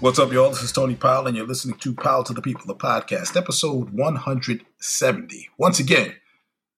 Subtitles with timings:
[0.00, 0.48] What's up, y'all?
[0.48, 3.90] This is Tony Powell, and you're listening to Powell to the People, the podcast, episode
[3.90, 5.48] 170.
[5.58, 6.14] Once again,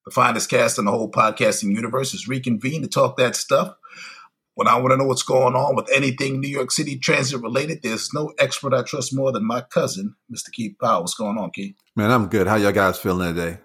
[0.05, 3.77] the finest cast in the whole podcasting universe is reconvened to talk that stuff.
[4.55, 7.83] When I want to know what's going on with anything New York City transit related,
[7.85, 10.51] there's no expert I trust more than my cousin, Mr.
[10.51, 11.03] Keith Powell.
[11.03, 11.77] What's going on, Keith?
[11.95, 12.49] Man, I'm good.
[12.49, 13.59] How y'all guys feeling today?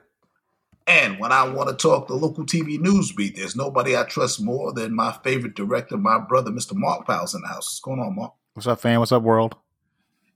[0.85, 4.39] And when I want to talk the local TV news beat, there's nobody I trust
[4.39, 6.75] more than my favorite director, my brother, Mr.
[6.75, 7.65] Mark Powell's in the house.
[7.65, 8.33] What's going on, Mark?
[8.57, 8.99] What's up, fam?
[8.99, 9.55] What's up, world?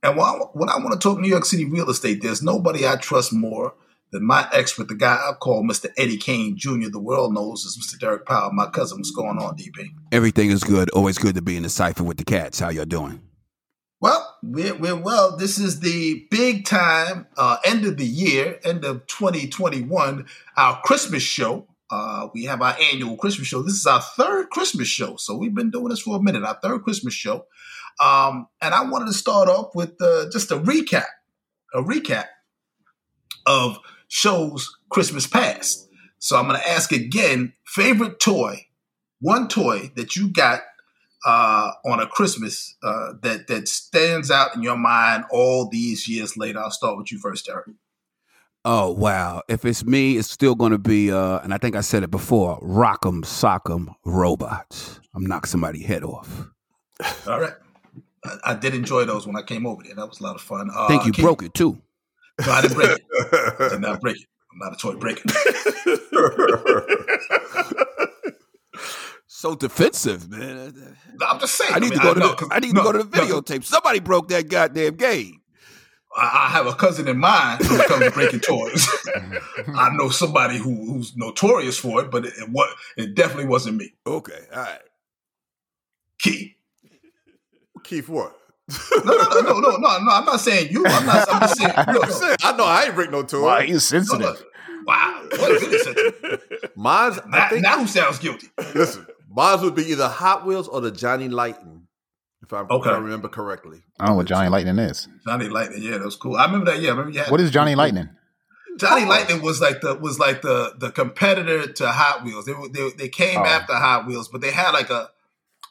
[0.03, 2.87] And when I, when I want to talk New York City real estate, there's nobody
[2.87, 3.73] I trust more
[4.11, 5.87] than my expert, the guy I call Mr.
[5.97, 7.99] Eddie Kane Jr., the world knows is Mr.
[7.99, 8.99] Derek Powell, my cousin.
[8.99, 9.87] What's going on, DP?
[10.11, 10.91] Everything is good.
[10.91, 12.59] Always good to be in the cipher with the cats.
[12.59, 13.21] How y'all doing?
[13.99, 15.35] Well, we're, we're well.
[15.35, 21.23] This is the big time uh, end of the year, end of 2021, our Christmas
[21.23, 21.65] show.
[21.89, 23.63] Uh, we have our annual Christmas show.
[23.63, 25.15] This is our third Christmas show.
[25.15, 27.47] So we've been doing this for a minute, our third Christmas show.
[27.99, 31.05] Um, and I wanted to start off with uh, just a recap,
[31.73, 32.25] a recap
[33.45, 35.87] of shows Christmas past.
[36.19, 38.67] So I'm going to ask again favorite toy,
[39.19, 40.61] one toy that you got
[41.25, 46.37] uh, on a Christmas uh, that that stands out in your mind all these years
[46.37, 46.59] later?
[46.59, 47.67] I'll start with you first, Derek.
[48.63, 49.41] Oh wow!
[49.47, 52.11] If it's me, it's still going to be, uh, and I think I said it
[52.11, 54.99] before: Rock'em Sock'em Robots.
[55.15, 56.47] I'm knock somebody head off.
[57.27, 57.53] All right,
[58.23, 59.95] I, I, did enjoy those when I came over there.
[59.95, 60.69] That was a lot of fun.
[60.73, 61.81] I think uh, you broke it too.
[62.45, 63.01] No, I didn't break it.
[63.59, 64.27] I did not break it.
[64.51, 65.29] I'm not a toy breaker.
[69.27, 70.97] so defensive, man.
[71.25, 71.73] I'm just saying.
[71.73, 73.17] I need I mean, to go to the, I need no, to go to the
[73.17, 73.59] videotape.
[73.59, 73.61] No.
[73.61, 75.41] Somebody broke that goddamn game.
[76.15, 78.87] I, have a cousin in mind when it comes to breaking toys.
[79.75, 83.77] I know somebody who, who's notorious for it, but it, it, what it definitely wasn't
[83.77, 83.93] me.
[84.05, 84.81] Okay, all right.
[86.19, 86.51] Keith.
[87.91, 88.33] Keith, what?
[89.03, 90.85] no, no, no, no, no, no, I'm not saying you.
[90.87, 91.27] I'm not.
[91.29, 91.73] I'm just saying.
[91.87, 92.35] No, no.
[92.41, 93.43] I know I ain't break no toy.
[93.43, 94.21] Why he's sensitive?
[94.21, 96.71] No, wow, what is really sensitive?
[96.77, 98.47] Mine's now, think, now who sounds guilty?
[98.73, 101.87] Listen, mine would be either Hot Wheels or the Johnny Lightning.
[102.41, 102.89] If I, okay.
[102.89, 103.81] if I remember correctly.
[103.99, 105.09] I don't know what Johnny Lightning is.
[105.25, 106.37] Johnny Lightning, yeah, that was cool.
[106.37, 106.79] I remember that.
[106.79, 108.07] Yeah, I remember you What is Johnny Lightning?
[108.79, 112.45] Johnny Lightning was like the was like the the competitor to Hot Wheels.
[112.45, 113.45] They they, they came oh.
[113.45, 115.09] after Hot Wheels, but they had like a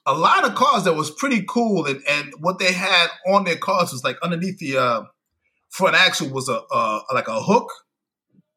[0.07, 3.57] a lot of cars that was pretty cool, and and what they had on their
[3.57, 5.03] cars was like underneath the uh,
[5.71, 7.71] front axle was a uh, like a hook.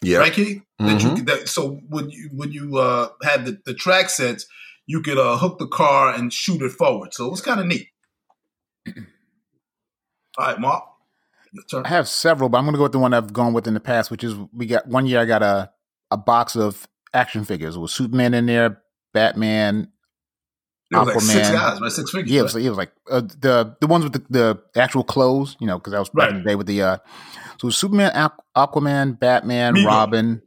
[0.02, 0.58] Yeah, right, Keith?
[0.58, 0.86] Mm-hmm.
[0.86, 1.16] That you mm-hmm.
[1.16, 4.46] could, that, so when you when you uh, had the, the track sets,
[4.86, 7.14] you could uh, hook the car and shoot it forward.
[7.14, 7.88] So it was kind of neat.
[10.38, 10.84] All right, Mark.
[11.74, 13.76] I have several, but I'm going to go with the one I've gone with in
[13.76, 15.72] the past, which is we got one year I got a
[16.10, 18.82] a box of action figures with Superman in there,
[19.14, 19.92] Batman,
[20.94, 21.16] Aquaman.
[21.16, 21.92] Like six guys, right?
[21.92, 22.32] Six figures.
[22.32, 25.58] Yeah, it was, it was like uh, the the ones with the, the actual clothes,
[25.60, 26.30] you know, because I was back right.
[26.32, 26.98] in the day with the uh,
[27.60, 28.12] so Superman,
[28.56, 29.84] Aquaman, Batman.
[29.86, 30.42] Robin.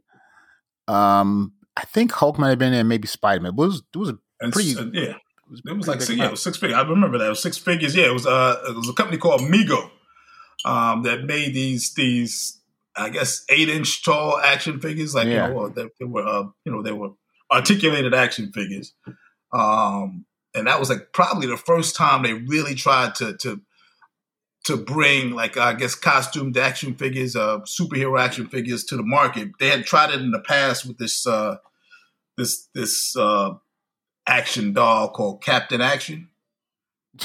[0.87, 3.51] Um, I think Hulk might have been there, maybe Spider Man.
[3.51, 5.15] It was it was a pretty uh, yeah.
[5.47, 6.77] It was, it was like six, yeah, it was six figures.
[6.77, 7.95] I remember that it was six figures.
[7.95, 9.89] Yeah, it was uh, it was a company called Mego
[10.65, 12.61] um, that made these these
[12.95, 15.15] I guess eight inch tall action figures.
[15.15, 15.47] Like yeah.
[15.47, 17.11] you know, they, they were uh, you know they were
[17.51, 18.93] articulated action figures.
[19.53, 20.25] Um,
[20.57, 23.61] and that was like probably the first time they really tried to to
[24.65, 29.51] to bring like I guess costumed action figures, uh, superhero action figures to the market.
[29.59, 31.57] They had tried it in the past with this uh,
[32.35, 33.53] this this uh,
[34.27, 36.27] action doll called Captain Action,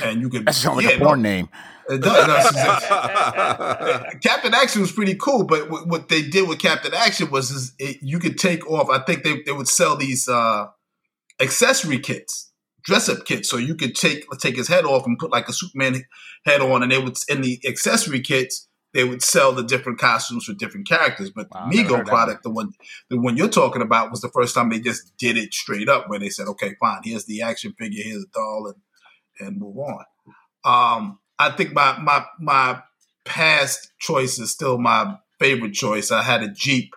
[0.03, 1.49] and you could that sounds like yeah, a porn no, name.
[1.89, 2.51] It does,
[4.23, 7.99] Captain Action was pretty cool, but what they did with Captain Action was is it,
[8.03, 8.89] you could take off.
[8.89, 10.69] I think they, they would sell these uh,
[11.41, 12.52] accessory kits,
[12.85, 15.53] dress up kits, so you could take take his head off and put like a
[15.53, 16.05] Superman
[16.45, 20.45] head on, and they would in the accessory kits they would sell the different costumes
[20.45, 21.31] for different characters.
[21.31, 22.73] But wow, the Mego product, the one
[23.09, 26.09] the one you're talking about, was the first time they just did it straight up,
[26.09, 29.79] where they said, "Okay, fine, here's the action figure, here's a doll, and and move
[29.79, 30.05] on."
[30.65, 32.83] Um, I think my my my
[33.25, 36.11] past choice is still my favorite choice.
[36.11, 36.95] I had a Jeep,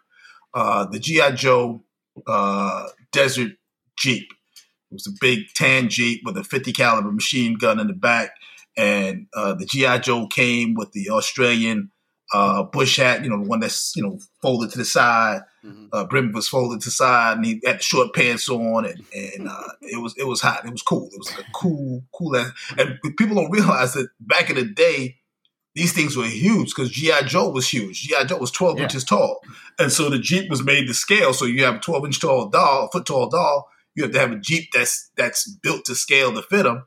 [0.54, 1.84] uh, the GI Joe
[2.28, 3.54] uh, Desert
[3.98, 4.28] Jeep.
[4.96, 8.32] It was a big tan Jeep with a 50 caliber machine gun in the back
[8.78, 11.92] and uh, the GI Joe came with the Australian
[12.34, 15.42] uh, bush hat, you know, the one that's you know folded to the side.
[15.64, 15.86] Mm-hmm.
[15.94, 19.48] Uh, brim was folded to the side, and he had short pants on, and and
[19.48, 20.66] uh, it was it was hot.
[20.66, 21.10] It was cool.
[21.12, 22.36] It was like a cool, cool.
[22.36, 22.52] Ass.
[22.78, 25.18] And people don't realize that back in the day,
[25.76, 28.02] these things were huge because GI Joe was huge.
[28.02, 28.84] GI Joe was twelve yeah.
[28.84, 29.40] inches tall,
[29.80, 31.34] and so the Jeep was made to scale.
[31.34, 33.70] So you have a twelve inch tall doll, foot tall doll.
[33.96, 36.86] You have to have a Jeep that's that's built to scale to fit them.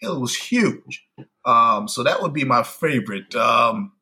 [0.00, 1.04] It was huge.
[1.44, 3.34] Um, so that would be my favorite.
[3.34, 3.92] Um,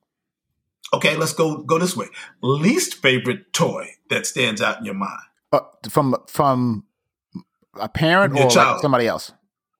[0.93, 2.07] okay, let's go go this way.
[2.43, 5.21] Least favorite toy that stands out in your mind
[5.53, 6.85] uh, from from
[7.81, 9.33] a parent or like somebody else,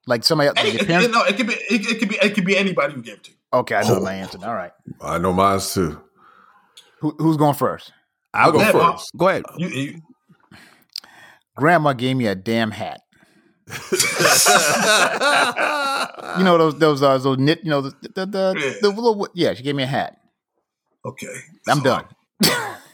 [0.07, 0.59] like somebody else.
[0.59, 3.03] Any, it, no, it could be it, it, could be it could be anybody who
[3.03, 3.31] gave it to.
[3.31, 3.37] You.
[3.53, 4.01] Okay, I know oh.
[4.01, 4.39] my answer.
[4.43, 6.01] All right, I know mine too.
[7.01, 7.93] Who, who's going first?
[8.35, 9.11] I'll go, go first.
[9.17, 9.45] Go ahead.
[9.57, 10.03] You, you.
[11.59, 13.01] Grandma gave me a damn hat.
[16.39, 17.61] you know those those uh, those knit.
[17.65, 18.73] You know the the, the, yeah.
[18.81, 19.53] the little yeah.
[19.55, 20.17] She gave me a hat.
[21.05, 21.27] Okay,
[21.69, 22.05] I'm done.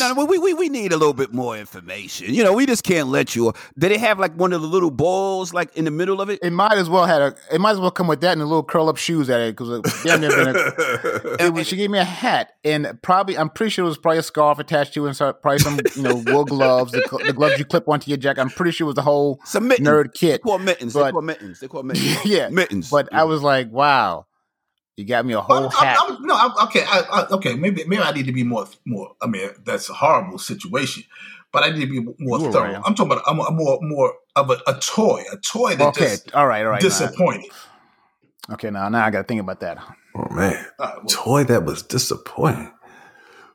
[0.00, 2.34] no, we, we we need a little bit more information.
[2.34, 3.52] You know, we just can't let you.
[3.78, 6.38] Did it have like one of the little balls like in the middle of it?
[6.42, 7.34] It might as well had a.
[7.52, 9.56] It might as well come with that and the little curl up shoes at it
[9.56, 10.56] because damn near been.
[10.56, 13.98] A, it was, she gave me a hat and probably I'm pretty sure it was
[13.98, 17.00] probably a scarf attached to it and so, probably some you know wool gloves, the,
[17.26, 18.40] the, gloves you clip onto your jacket.
[18.40, 19.88] I'm pretty sure it was the whole some mittens.
[19.88, 20.42] nerd kit.
[20.42, 20.92] They call mittens.
[20.92, 21.60] But, they call mittens.
[21.60, 22.24] They call mittens.
[22.24, 22.90] yeah, mittens.
[22.90, 23.20] But yeah.
[23.20, 24.26] I was like, wow.
[25.00, 25.96] You got me a whole I'm, hat.
[25.98, 27.54] I'm, I'm, no, I'm, okay, I, okay.
[27.54, 29.14] Maybe maybe I need to be more more.
[29.22, 31.04] I mean, that's a horrible situation,
[31.52, 32.74] but I need to be more you thorough.
[32.74, 32.82] Right.
[32.84, 36.10] I'm talking about I'm, more more of a, a, toy, a toy that okay.
[36.10, 37.48] just all right, all right, disappointing.
[38.50, 39.78] Okay, now now I got to think about that.
[40.14, 42.72] Oh man, right, well, toy that was disappointing.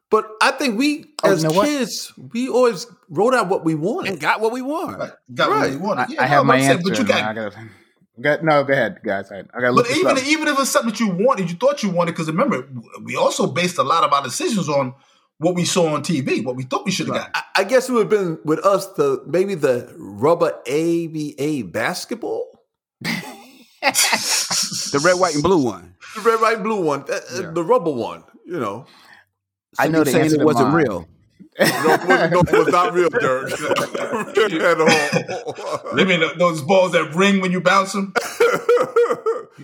[0.10, 2.34] But I think we, oh, as you know kids, what?
[2.34, 4.98] we always wrote out what we wanted and got what we wanted.
[4.98, 5.12] Right.
[5.34, 5.60] Got right.
[5.60, 6.10] what we wanted.
[6.10, 6.82] Yeah, I, I have my answer.
[6.84, 7.36] But you got,
[8.20, 9.32] Go, no, go ahead, guys.
[9.32, 11.90] I, I got But even even if it's something that you wanted, you thought you
[11.90, 12.68] wanted, because remember,
[13.04, 14.94] we also based a lot of our decisions on
[15.38, 17.34] what we saw on TV, what we thought we should have right.
[17.34, 17.44] got.
[17.56, 22.48] I, I, guess it would have been with us the maybe the rubber ABA basketball.
[23.02, 25.96] the red, white, and blue one.
[26.16, 27.02] The red, white, and blue one.
[27.02, 27.52] Uh, yeah.
[27.52, 28.24] The rubber one.
[28.46, 28.86] You know.
[29.74, 30.84] So I know the saying it wasn't mine.
[30.84, 31.08] real
[31.60, 31.96] no,
[32.28, 35.98] no, it was not real dirt at all.
[35.98, 38.14] You mean those balls that ring when you bounce them?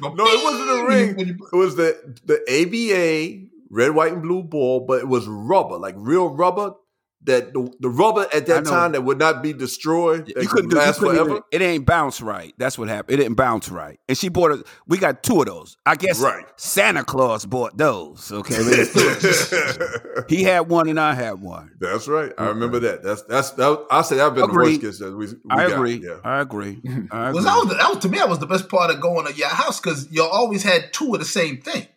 [0.02, 1.38] no, it wasn't a ring.
[1.52, 5.96] It was the the ABA red, white, and blue ball, but it was rubber, like
[5.98, 6.76] real rubber
[7.24, 10.28] that the, the rubber at that time that would not be destroyed.
[10.36, 11.30] you couldn't do, last couldn't forever.
[11.32, 12.54] Even, it ain't bounce right.
[12.58, 13.14] That's what happened.
[13.14, 14.00] It didn't bounce right.
[14.10, 14.66] And she bought it.
[14.88, 15.78] We got two of those.
[15.86, 16.46] I guess right.
[16.58, 18.32] Santa Claus bought those.
[18.32, 18.56] Okay,
[20.30, 21.72] he had one and I had one.
[21.80, 22.32] That's right.
[22.38, 23.04] I remember that.
[23.04, 24.78] That's that's that, I say I've been agree.
[24.78, 25.28] the worst kiss that we.
[25.28, 25.74] we I, got.
[25.74, 26.02] agree.
[26.04, 26.20] Yeah.
[26.24, 26.82] I agree.
[27.12, 27.42] I agree.
[27.42, 28.18] Well, that was, that was to me.
[28.18, 31.14] That was the best part of going to your house because you always had two
[31.14, 31.88] of the same thing.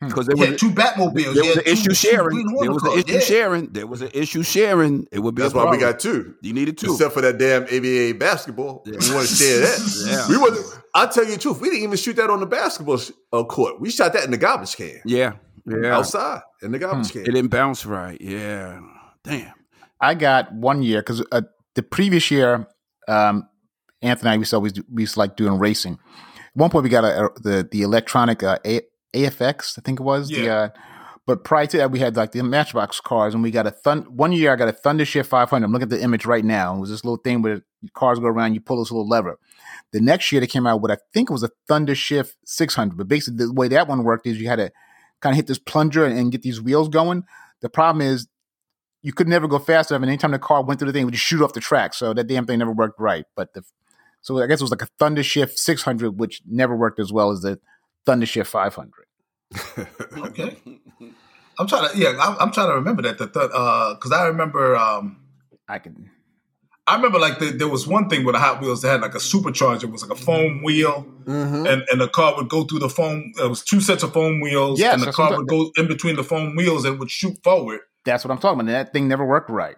[0.00, 1.34] Because there was two Batmobiles.
[1.34, 2.46] There was an issue sharing.
[2.60, 3.20] There was an issue yeah.
[3.20, 3.66] sharing.
[3.72, 5.06] There was an issue sharing.
[5.12, 5.42] It would be.
[5.42, 6.34] That's why we got two.
[6.42, 8.82] You needed two, except for that damn ABA basketball.
[8.84, 8.98] Yeah.
[9.00, 10.04] We want to share that.
[10.08, 10.28] yeah.
[10.28, 10.78] We was.
[10.94, 11.60] I'll tell you the truth.
[11.60, 13.00] We didn't even shoot that on the basketball
[13.32, 13.80] uh, court.
[13.80, 15.00] We shot that in the garbage can.
[15.04, 15.34] Yeah,
[15.66, 17.20] yeah, outside in the garbage hmm.
[17.20, 17.22] can.
[17.22, 18.20] It didn't bounce right.
[18.20, 18.80] Yeah,
[19.24, 19.52] damn.
[20.00, 21.42] I got one year because uh,
[21.74, 22.66] the previous year,
[23.06, 23.48] um,
[24.02, 25.94] Anthony and I used to always do, we used to like doing racing.
[25.94, 28.82] At one point, we got a, a the the electronic uh, a,
[29.14, 30.30] AFX, I think it was.
[30.30, 30.42] Yeah.
[30.42, 30.68] The, uh,
[31.24, 34.16] but prior to that, we had like the Matchbox cars, and we got a thun-
[34.16, 34.52] one year.
[34.52, 35.64] I got a Thundershift 500.
[35.64, 36.76] I'm looking at the image right now.
[36.76, 37.62] It was this little thing where
[37.94, 39.38] cars go around, you pull this little lever.
[39.92, 42.96] The next year, they came out with I think it was a Thundershift 600.
[42.96, 44.72] But basically, the way that one worked is you had to
[45.20, 47.24] kind of hit this plunger and, and get these wheels going.
[47.60, 48.26] The problem is
[49.02, 51.04] you could never go fast enough, and anytime the car went through the thing, it
[51.04, 51.94] would just shoot off the track.
[51.94, 53.26] So that damn thing never worked right.
[53.36, 53.62] But the
[54.22, 57.40] so I guess it was like a Thundershift 600, which never worked as well as
[57.40, 57.58] the
[58.06, 59.06] Thundershift 500
[60.18, 60.56] okay.
[61.58, 64.76] I'm trying to yeah, I'm, I'm, trying to remember that the because uh, I remember
[64.76, 65.20] um,
[65.68, 66.10] I can.
[66.84, 69.14] I remember like the, there was one thing with the Hot Wheels that had like
[69.14, 69.84] a supercharger.
[69.84, 71.66] It was like a foam wheel, mm-hmm.
[71.66, 73.32] and, and the car would go through the foam.
[73.38, 76.16] It was two sets of foam wheels, yes, and the car would go in between
[76.16, 77.80] the foam wheels and would shoot forward.
[78.04, 78.72] That's what I'm talking about.
[78.72, 79.76] That thing never worked right.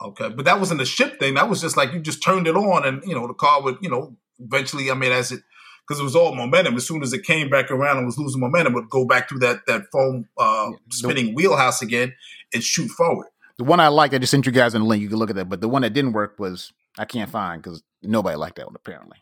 [0.00, 1.34] Okay, but that wasn't a ship thing.
[1.34, 3.78] That was just like you just turned it on, and you know the car would
[3.82, 4.90] you know eventually.
[4.90, 5.42] I mean, as it
[5.88, 6.76] because it was all momentum.
[6.76, 9.38] As soon as it came back around and was losing momentum, would go back to
[9.38, 12.14] that that foam uh, spinning wheelhouse again
[12.52, 13.28] and shoot forward.
[13.56, 15.02] The one I like, I just sent you guys in the link.
[15.02, 15.48] You can look at that.
[15.48, 18.76] But the one that didn't work was I can't find because nobody liked that one
[18.76, 19.18] apparently.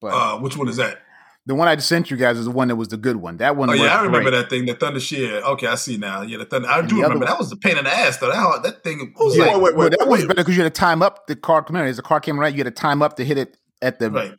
[0.00, 0.98] But uh, which one is that?
[1.46, 3.38] The one I just sent you guys is the one that was the good one.
[3.38, 3.70] That one.
[3.70, 4.42] Oh yeah, I remember great.
[4.42, 5.40] that thing, the Thunder Shear.
[5.40, 6.20] Okay, I see now.
[6.20, 6.68] Yeah, the Thunder.
[6.68, 8.28] I do remember one, that was the pain in the ass though.
[8.28, 10.74] That, that thing was yeah, like, wait, wait, wait, that was better because you had
[10.74, 11.82] to time up the car coming.
[11.84, 14.10] As the car came around, you had to time up to hit it at the
[14.10, 14.34] right.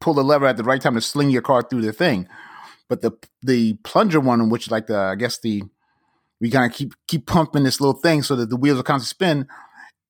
[0.00, 2.28] pull the lever at the right time to sling your car through the thing.
[2.88, 5.62] But the the plunger one, which like the I guess the
[6.40, 9.26] we kind of keep keep pumping this little thing so that the wheels will constantly
[9.26, 9.48] spin.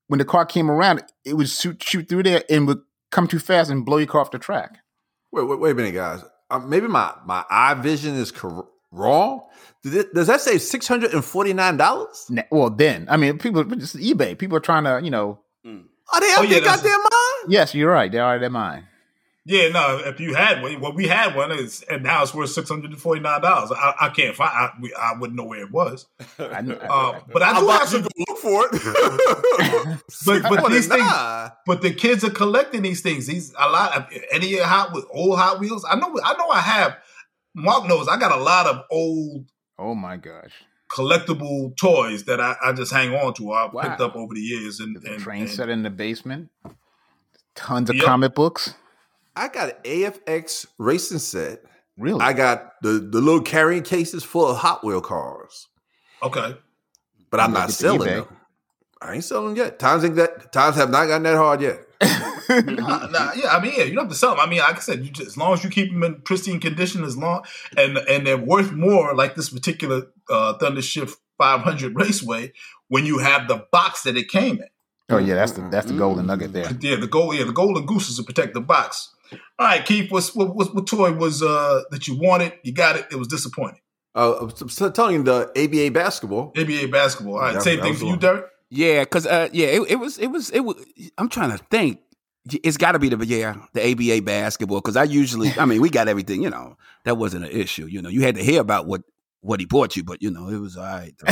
[0.09, 2.81] When the car came around, it would shoot shoot through there and would
[3.11, 4.79] come too fast and blow your car off the track.
[5.33, 6.23] Wait, wait, wait a minute, guys.
[6.51, 9.43] Uh, maybe my my eye vision is cor- wrong.
[9.83, 12.31] Does that say six hundred and forty nine dollars?
[12.51, 14.39] Well, then I mean, people just eBay.
[14.39, 15.41] People are trying to, you know,
[16.13, 17.53] are they out oh, yeah, their goddamn mind?
[17.53, 18.11] Yes, you're right.
[18.11, 18.85] They are their mind.
[19.45, 19.99] Yeah, no.
[20.05, 22.91] If you had one, well, we had one, it's, and now it's worth six hundred
[22.91, 23.73] and forty nine dollars.
[23.73, 24.51] I, I, can't find.
[24.53, 26.07] I, I wouldn't know where it was.
[26.39, 28.03] I know, uh, but I do have some.
[28.03, 28.73] Look for it.
[30.27, 31.11] but but these things.
[31.65, 33.27] But the kids are collecting these things.
[33.27, 35.87] These a lot of any Hot with old Hot Wheels.
[35.89, 36.15] I know.
[36.23, 36.51] I know.
[36.51, 36.99] I have.
[37.55, 38.07] Mark knows.
[38.07, 39.47] I got a lot of old.
[39.79, 40.53] Oh my gosh
[40.93, 43.53] collectible toys that I, I, just hang on to.
[43.53, 43.83] I wow.
[43.83, 46.51] picked up over the years, and, the and train and, set in the basement.
[47.55, 48.05] Tons of yep.
[48.05, 48.75] comic books.
[49.37, 51.63] I got an AFX racing set.
[51.97, 52.21] Really?
[52.21, 55.69] I got the, the little carrying cases full of Hot Wheel cars.
[56.23, 56.57] Okay.
[57.31, 58.27] But I'm, not selling them.
[59.03, 59.79] I ain't selling yet.
[59.79, 61.81] Times ain't that times have not gotten that hard yet.
[62.65, 64.41] nah, nah, yeah, I mean, yeah, you don't have to sell them.
[64.41, 66.61] I mean, like I said, you just, as long as you keep them in pristine
[66.61, 67.45] condition, as long
[67.77, 72.53] and and they're worth more, like this particular uh, Thunder Shift 500 Raceway,
[72.89, 74.69] when you have the box that it came in.
[75.11, 76.71] Oh yeah, that's the that's the golden nugget there.
[76.81, 77.37] Yeah, the gold.
[77.37, 79.15] Yeah, the golden goose is to protect the box.
[79.59, 82.55] All right, Keith, what's, what, what, what toy was uh, that you wanted?
[82.63, 83.07] You got it.
[83.11, 83.81] It was disappointing.
[84.15, 86.53] Uh, I'm telling you, the ABA basketball.
[86.57, 87.35] ABA basketball.
[87.35, 88.47] All right, that, same that thing for you, Derek.
[88.71, 90.85] Yeah, because uh, yeah, it, it, was, it was, it was.
[91.17, 92.01] I'm trying to think.
[92.63, 95.91] It's got to be the yeah the ABA basketball because I usually, I mean, we
[95.91, 96.43] got everything.
[96.43, 97.87] You know, that wasn't an issue.
[97.87, 99.03] You know, you had to hear about what
[99.41, 101.15] what he bought you, but you know, it was all right.
[101.23, 101.31] that,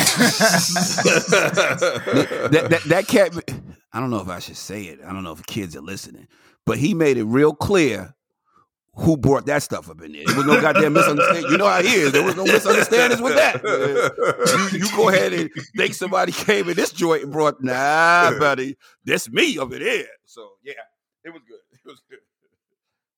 [2.71, 3.33] that, that cat,
[3.93, 5.01] I don't know if I should say it.
[5.05, 6.29] I don't know if kids are listening,
[6.65, 8.15] but he made it real clear
[8.97, 10.25] who brought that stuff up in there.
[10.25, 11.51] There was no goddamn misunderstanding.
[11.51, 12.13] You know how he is.
[12.13, 13.63] There was no misunderstandings with that.
[14.73, 18.79] You, you, go ahead and think somebody came in this joint and brought, nah, buddy,
[19.05, 20.07] that's me over there.
[20.25, 20.73] So yeah,
[21.27, 21.59] it was good.
[21.85, 22.19] It was good.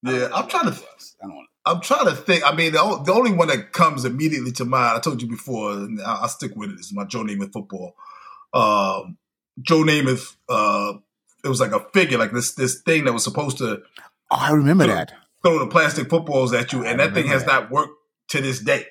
[0.02, 0.78] Yeah, I'm trying to.
[1.22, 2.44] I don't I'm trying to think.
[2.44, 5.72] I mean, the, the, only one that comes immediately to mind, I told you before,
[5.72, 7.94] and I'll, I'll stick with it, is my Joe Namath football.
[8.54, 9.18] Um,
[9.60, 10.94] Joe Namath, uh,
[11.44, 13.82] it was like a figure, like this this thing that was supposed to.
[14.30, 15.12] Oh, I remember throw, that.
[15.42, 17.62] Throw the plastic footballs at you, and that thing has that.
[17.62, 17.94] not worked
[18.28, 18.86] to this day.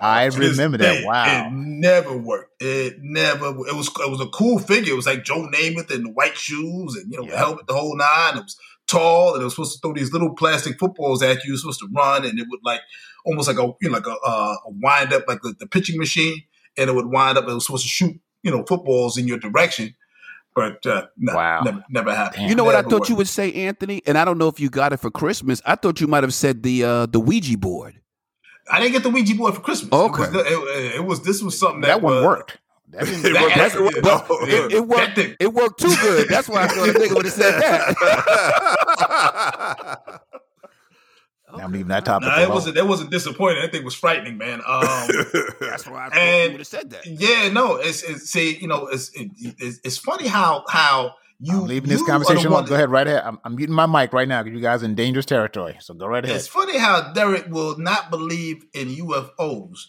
[0.00, 1.00] I remember that.
[1.00, 2.62] Day, wow, it never worked.
[2.62, 3.46] It never.
[3.46, 3.88] It was.
[3.88, 4.92] It was a cool figure.
[4.92, 7.96] It was like Joe Namath in the white shoes and you know helmet, the whole
[7.96, 8.36] nine.
[8.36, 8.56] It was
[8.86, 11.50] tall and it was supposed to throw these little plastic footballs at you.
[11.50, 12.80] It was supposed to run and it would like
[13.24, 15.98] almost like a you know like a, uh, a wind up like the, the, pitching
[15.98, 16.42] machine
[16.76, 17.48] and it would wind up.
[17.48, 19.94] It was supposed to shoot you know footballs in your direction.
[20.54, 22.48] But uh, no, wow, never, never happened.
[22.48, 23.08] You know never what I thought worked.
[23.08, 25.60] you would say, Anthony, and I don't know if you got it for Christmas.
[25.66, 28.00] I thought you might have said the uh, the Ouija board.
[28.70, 29.92] I didn't get the Ouija board for Christmas.
[29.92, 32.58] Okay, it was, it, it was this was something that, that one uh, worked.
[32.90, 35.18] That it, that, worked, it, it, worked.
[35.18, 36.28] It worked too good.
[36.28, 37.94] That's why I thought a nigga would have said that.
[41.60, 42.28] I'm leaving that topic.
[42.28, 42.76] Nah, it wasn't.
[42.76, 43.62] It wasn't disappointing.
[43.62, 44.60] That thing was frightening, man.
[44.66, 44.84] Um,
[45.60, 47.06] That's why I thought and, would have said that.
[47.06, 47.76] Yeah, no.
[47.76, 51.90] It's, it's see, you know, it's it, it's, it's funny how how you I'm leaving
[51.90, 52.66] this conversation alone.
[52.66, 53.22] Go ahead, right ahead.
[53.24, 55.76] I'm, I'm muting my mic right now because you guys are in dangerous territory.
[55.80, 56.36] So go right ahead.
[56.36, 59.80] It's funny how Derek will not believe in UFOs,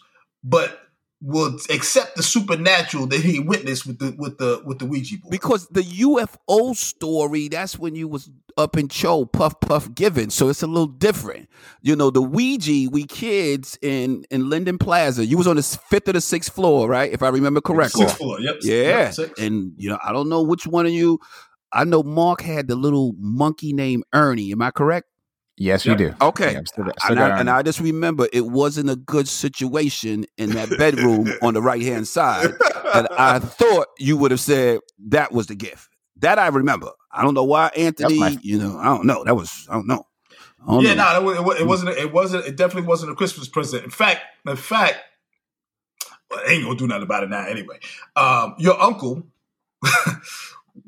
[0.42, 0.85] but
[1.22, 5.30] will accept the supernatural that he witnessed with the with the with the Ouija board.
[5.30, 10.30] Because the UFO story, that's when you was up in Cho, puff puff given.
[10.30, 11.48] So it's a little different.
[11.82, 16.08] You know, the Ouija, we kids in in Linden Plaza, you was on the fifth
[16.08, 17.12] or the sixth floor, right?
[17.12, 18.02] If I remember correctly.
[18.02, 18.56] Sixth floor, yep.
[18.62, 19.12] Yeah.
[19.16, 21.18] Yep, and you know, I don't know which one of you
[21.72, 24.52] I know Mark had the little monkey named Ernie.
[24.52, 25.08] Am I correct?
[25.58, 25.98] Yes, yep.
[25.98, 26.14] you do.
[26.20, 26.52] Okay.
[26.52, 30.50] Yeah, still, still and, I, and, I, just remember it wasn't a good situation in
[30.50, 32.50] that bedroom on the right hand side.
[32.92, 35.88] And I thought you would have said that was the gift.
[36.18, 36.90] That I remember.
[37.10, 39.24] I don't know why Anthony, my- you know, I don't know.
[39.24, 40.06] That was, I don't know.
[40.66, 41.20] I don't yeah, know.
[41.20, 41.96] no, it, it, wasn't.
[41.96, 42.46] It wasn't.
[42.46, 43.84] It definitely wasn't a Christmas present.
[43.84, 44.96] In fact, in fact,
[46.28, 47.46] well, I ain't gonna do nothing about it now.
[47.46, 47.78] Anyway,
[48.16, 49.22] um, your uncle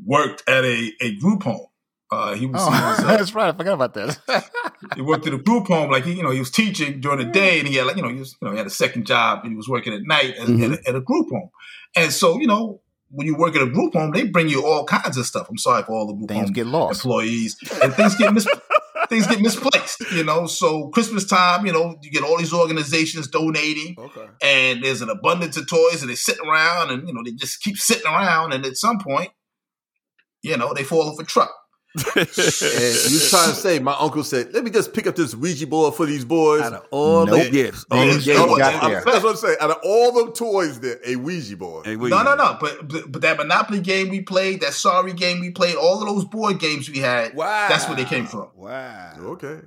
[0.05, 1.69] worked at a a group home
[2.11, 2.63] uh, he was.
[2.65, 3.53] Oh, he was uh, that's right.
[3.53, 4.51] I forgot about that.
[4.97, 7.33] he worked at a group home, like he, you know, he was teaching during the
[7.33, 9.07] day, and he had like, you know, he was, you know, he had a second
[9.07, 10.73] job, and he was working at night at, mm-hmm.
[10.73, 11.51] at, a, at, a, group home.
[11.97, 14.85] And so, you know, when you work at a group home, they bring you all
[14.85, 15.49] kinds of stuff.
[15.51, 17.05] I'm sorry for all the group things home get lost.
[17.05, 18.49] employees, and things get mis-
[19.11, 20.01] things get misplaced.
[20.13, 24.27] You know, so Christmas time, you know, you get all these organizations donating, okay.
[24.43, 27.63] and there's an abundance of toys, and they sit around, and you know, they just
[27.63, 29.31] keep sitting around, and at some point,
[30.43, 31.53] you know, they fall off a truck
[31.95, 35.67] and you trying to say my uncle said, "Let me just pick up this Ouija
[35.67, 37.45] board for these boys." Out of all nope.
[37.45, 39.57] the gifts, all the gifts that's what I'm saying.
[39.61, 41.87] Out of all the toys, there a Ouija board.
[41.87, 42.15] A Ouija.
[42.15, 42.59] No, no, no.
[42.61, 46.07] But, but, but that Monopoly game we played, that Sorry game we played, all of
[46.07, 47.35] those board games we had.
[47.35, 48.51] Wow, that's where they came from.
[48.55, 49.15] Wow.
[49.21, 49.61] Okay.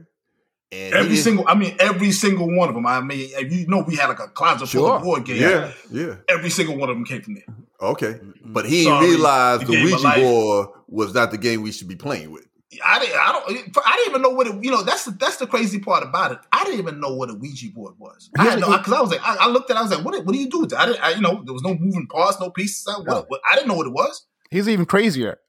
[0.71, 2.85] And every single, I mean, every single one of them.
[2.85, 5.41] I mean, you know, we had like a closet full of board games.
[5.41, 6.15] Yeah, yeah.
[6.29, 7.43] Every single one of them came from there.
[7.81, 8.53] Okay, mm-hmm.
[8.53, 12.31] but he Sorry, realized the Ouija board was not the game we should be playing
[12.31, 12.47] with.
[12.85, 13.17] I didn't.
[13.17, 13.77] I don't.
[13.85, 14.63] I didn't even know what it.
[14.63, 16.37] You know, that's the that's the crazy part about it.
[16.53, 18.29] I didn't even know what a Ouija board was.
[18.37, 19.75] I had no because I was like, I, I, looked at.
[19.75, 20.25] it, I was like, what?
[20.25, 20.79] What do you do with it?
[20.79, 21.03] I didn't.
[21.03, 22.87] I, you know, there was no moving parts, no pieces.
[22.87, 24.25] I, what, what, I didn't know what it was.
[24.49, 25.39] He's even crazier.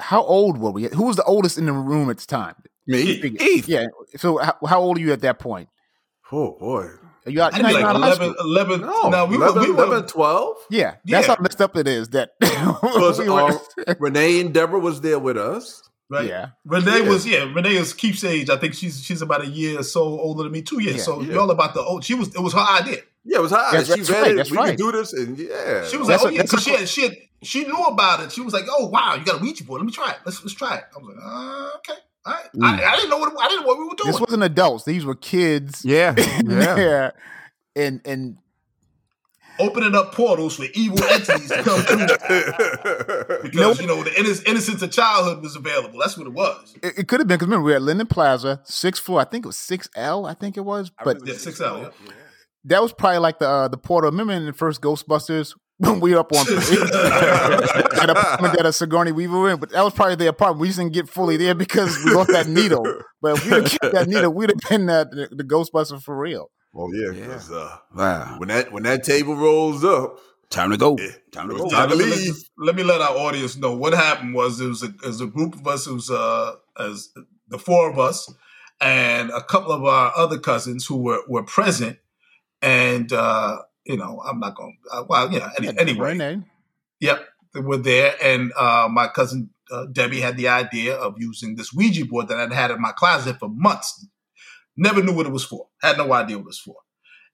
[0.00, 0.88] How old were we?
[0.88, 2.56] Who was the oldest in the room at the time?
[2.86, 3.68] Me, Eve.
[3.68, 3.86] Yeah.
[4.16, 5.68] So how, how old are you at that point?
[6.32, 6.90] Oh boy.
[7.26, 10.02] Are you out, I like 11, 11, no, no, we 11, were, we 11, were,
[10.06, 10.56] 12.
[10.68, 11.34] Yeah, that's yeah.
[11.34, 12.10] how messed up it is.
[12.10, 12.48] That we
[13.28, 15.82] um, Renee and Deborah was there with us.
[16.10, 16.28] Right.
[16.28, 16.48] Yeah.
[16.66, 17.08] Renee yeah.
[17.08, 17.52] was yeah.
[17.52, 18.50] Renee is Keith's age.
[18.50, 20.60] I think she's she's about a year or so older than me.
[20.60, 20.96] Two years.
[20.96, 21.34] Yeah, so yeah.
[21.34, 22.04] y'all about the old.
[22.04, 22.28] She was.
[22.34, 22.98] It was her idea.
[23.24, 23.72] Yeah, it was her.
[23.72, 24.36] That's, she that's right.
[24.36, 24.68] That's we right.
[24.68, 25.86] can do this, and yeah.
[25.86, 28.32] She was that's like, oh yeah, because she had, she had she knew about it.
[28.32, 29.80] She was like, oh wow, you got a Ouija board.
[29.80, 30.18] Let me try it.
[30.26, 30.84] Let's let's try it.
[30.94, 32.00] I was like, uh, okay.
[32.26, 32.64] I, mm.
[32.64, 34.12] I, I, didn't know what I didn't know what we were doing.
[34.12, 35.84] This wasn't adults; these were kids.
[35.94, 36.14] Yeah,
[36.46, 37.10] yeah.
[37.76, 38.38] and and
[39.58, 42.06] opening up portals for evil entities to come through.
[43.42, 43.80] because nope.
[43.80, 45.98] you know the innocence of childhood was available.
[46.00, 46.74] That's what it was.
[46.82, 49.20] It, it could have been because remember we were at Linden Plaza, sixth floor.
[49.20, 50.26] I think it was six L.
[50.26, 51.80] I think it was, but yeah, six L.
[51.82, 51.90] Yeah.
[52.64, 54.10] That was probably like the uh, the portal.
[54.10, 55.63] Remember in the first Ghostbusters when
[56.00, 60.14] we up on at apartment that a Sigourney Weaver were in, but that was probably
[60.14, 60.60] the apartment.
[60.60, 62.84] We just didn't get fully there because we lost that needle.
[63.20, 66.16] But if we didn't kept that needle, we'd have been uh, the, the Ghostbuster for
[66.16, 66.50] real.
[66.76, 67.40] Oh yeah, yeah.
[67.50, 68.38] Uh, wow.
[68.38, 70.18] When that when that table rolls up,
[70.50, 70.96] time to go.
[70.98, 71.68] Yeah, time to go.
[71.68, 72.36] Time to leave.
[72.58, 74.34] Let, me let our audience know what happened.
[74.34, 75.86] Was it was a, it was a group of us.
[75.86, 77.10] It was uh, as
[77.48, 78.32] the four of us
[78.80, 81.98] and a couple of our other cousins who were were present,
[82.60, 84.78] and uh, you know I'm not going.
[84.90, 85.50] Uh, well, yeah.
[85.58, 86.46] Any, anyway, name.
[87.00, 91.56] Yep, they were there, and uh, my cousin uh, Debbie had the idea of using
[91.56, 94.06] this Ouija board that I'd had in my closet for months
[94.76, 95.68] Never knew what it was for.
[95.80, 96.76] Had no idea what it was for.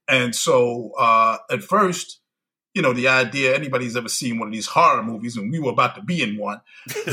[0.08, 2.20] And so uh, at first,
[2.74, 5.72] you know, the idea anybody's ever seen one of these horror movies, and we were
[5.72, 6.60] about to be in one.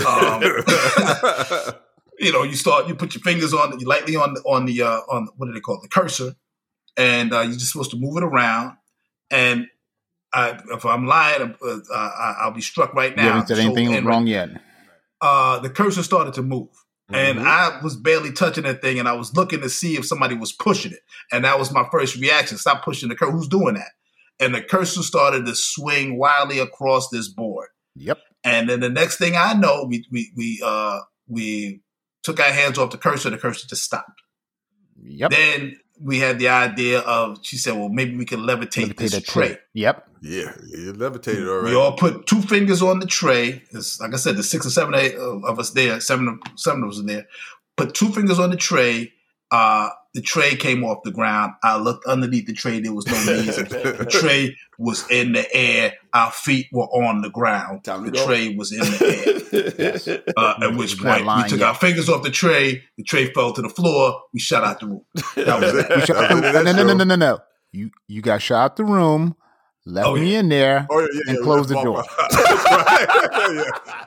[0.07, 0.41] Um,
[2.19, 4.99] you know, you start, you put your fingers on, you lightly on on the uh,
[5.09, 6.35] on what do they call it, the cursor,
[6.95, 8.77] and uh, you're just supposed to move it around.
[9.31, 9.67] And
[10.33, 13.23] I, if I'm lying, uh, I'll be struck right now.
[13.23, 14.49] You haven't said anything so, wrong yet.
[15.21, 16.69] Uh, the cursor started to move.
[17.09, 17.47] And mm-hmm.
[17.47, 20.51] I was barely touching that thing, and I was looking to see if somebody was
[20.51, 20.99] pushing it.
[21.31, 23.31] And that was my first reaction: stop pushing the cursor.
[23.31, 23.91] Who's doing that?
[24.41, 27.69] And the cursor started to swing wildly across this board.
[27.95, 28.19] Yep.
[28.43, 31.81] And then the next thing I know, we we we uh we
[32.23, 33.29] took our hands off the cursor.
[33.29, 34.21] The cursor just stopped.
[35.01, 35.31] Yep.
[35.31, 39.21] Then we had the idea of she said, well, maybe we can levitate, levitate this
[39.21, 39.47] tray.
[39.47, 39.57] tray.
[39.73, 40.09] Yep.
[40.21, 41.75] Yeah, it levitated already.
[41.75, 43.63] We all put two fingers on the tray.
[43.71, 45.99] It's, like I said, the six or seven eight of us there.
[45.99, 47.27] Seven of seven of us in there.
[47.75, 49.13] Put two fingers on the tray.
[49.49, 51.53] Uh, the tray came off the ground.
[51.63, 52.79] I looked underneath the tray.
[52.79, 53.55] There was no knees.
[53.55, 55.93] the tray was in the air.
[56.13, 57.83] Our feet were on the ground.
[57.83, 59.73] Time the tray was in the air.
[59.79, 60.07] yes.
[60.07, 62.83] uh, at which point we took our fingers off the tray.
[62.97, 64.21] The tray fell to the floor.
[64.33, 65.05] We shut out the room.
[65.35, 66.09] That was it.
[66.65, 67.39] no, no, no, no, no, no.
[67.71, 69.35] You you got shot out the room
[69.87, 70.21] left oh, yeah.
[70.21, 72.03] me in there, oh, yeah, yeah, and closed the door.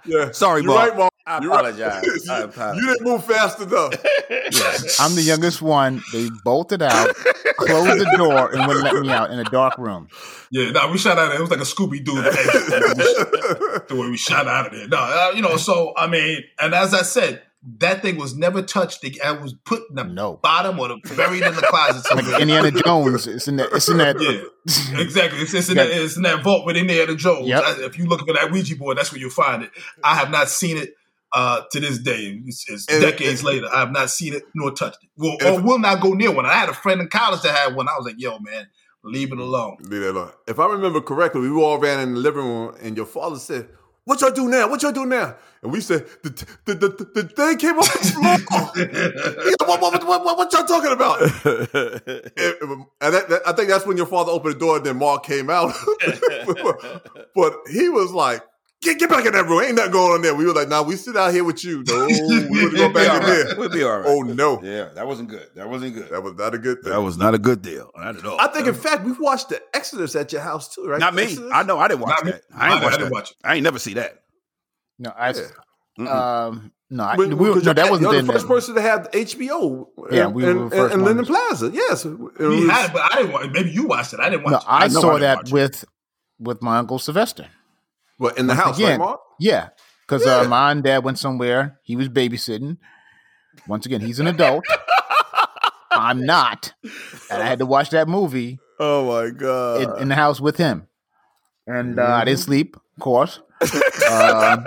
[0.06, 0.34] right.
[0.34, 1.09] Sorry, You're right, Mom.
[1.30, 2.02] I apologize.
[2.28, 2.30] Right.
[2.30, 2.76] I apologize.
[2.80, 3.92] You didn't move fast enough.
[5.00, 6.02] I'm the youngest one.
[6.12, 7.14] They bolted out,
[7.56, 10.08] closed the door, and wouldn't let me out in a dark room.
[10.50, 11.38] Yeah, no, we shot out of there.
[11.38, 14.88] It was like a Scooby Doo the way we shot out of there.
[14.88, 17.42] No, uh, you know, so I mean, and as I said,
[17.78, 19.04] that thing was never touched.
[19.22, 20.36] I was put in the no.
[20.42, 22.14] bottom or the, buried in the closet.
[22.14, 23.26] like Indiana Jones.
[23.26, 23.68] It's in that.
[23.72, 24.16] It's in that.
[24.18, 25.40] Yeah, exactly.
[25.40, 27.46] It's, it's in, that, it's in that vault with Indiana Jones.
[27.46, 27.62] Yep.
[27.80, 29.70] If you look for that Ouija board, that's where you'll find it.
[30.02, 30.94] I have not seen it
[31.32, 32.40] uh, to this day.
[32.46, 33.66] It's, it's decades later.
[33.72, 35.10] I have not seen it nor touched it.
[35.16, 36.46] Well, or will not go near one.
[36.46, 37.88] I had a friend in college that had one.
[37.88, 38.66] I was like, yo, man,
[39.04, 39.76] leave it alone.
[39.82, 40.32] Leave it alone.
[40.46, 43.68] If I remember correctly, we all ran in the living room, and your father said
[44.10, 44.68] what y'all do now?
[44.68, 45.36] What y'all do now?
[45.62, 46.30] And we said, the,
[46.64, 49.78] the, the, the, thing came off the floor.
[49.78, 51.20] what, what, what, what, y'all talking about?
[53.00, 55.24] and that, that, I think that's when your father opened the door and then Mark
[55.24, 55.74] came out.
[57.36, 58.42] but he was like,
[58.82, 59.62] Get, get back in that room.
[59.62, 60.34] Ain't nothing going on there.
[60.34, 61.84] We were like, nah, we sit out here with you.
[61.86, 62.06] No,
[62.50, 63.54] we would go back in there.
[63.58, 64.06] We'll be all right.
[64.06, 64.62] Oh no.
[64.62, 65.48] Yeah, that wasn't good.
[65.54, 66.08] That wasn't good.
[66.08, 66.92] That was not a good thing.
[66.92, 67.90] That was not a good deal.
[67.94, 68.40] Not at all.
[68.40, 70.98] I think, in fact, we've watched the Exodus at your house too, right?
[70.98, 71.24] Not me.
[71.24, 71.50] Exodus?
[71.52, 71.78] I know.
[71.78, 72.42] I didn't watch not that.
[72.54, 73.12] I ain't watch that.
[73.12, 74.22] Watch I ain't never see that.
[74.98, 75.34] No, I.
[75.98, 76.46] Yeah.
[76.46, 79.88] Um, no, I, when, we, no, that wasn't the first person to have HBO.
[80.10, 81.70] Yeah, we were and, and, and Linden Plaza.
[81.72, 83.32] Yes, it we was, had, but I didn't.
[83.32, 84.20] watch Maybe you watched it.
[84.20, 84.52] I didn't watch.
[84.52, 84.64] No, it.
[84.66, 85.84] I, I saw I that with
[86.38, 87.46] with my uncle Sylvester.
[88.20, 89.20] What in the Once house, again, right, Mark?
[89.38, 89.68] Yeah,
[90.06, 90.36] because uh, yeah.
[90.40, 91.80] uh, my and dad went somewhere.
[91.82, 92.76] He was babysitting.
[93.66, 94.66] Once again, he's an adult.
[95.90, 98.58] I'm not, and I had to watch that movie.
[98.82, 99.82] Oh my god!
[99.82, 100.86] In, in the house with him,
[101.66, 102.12] and uh, mm-hmm.
[102.14, 102.44] I didn't mm-hmm.
[102.46, 103.40] sleep, of course.
[103.60, 104.64] Um,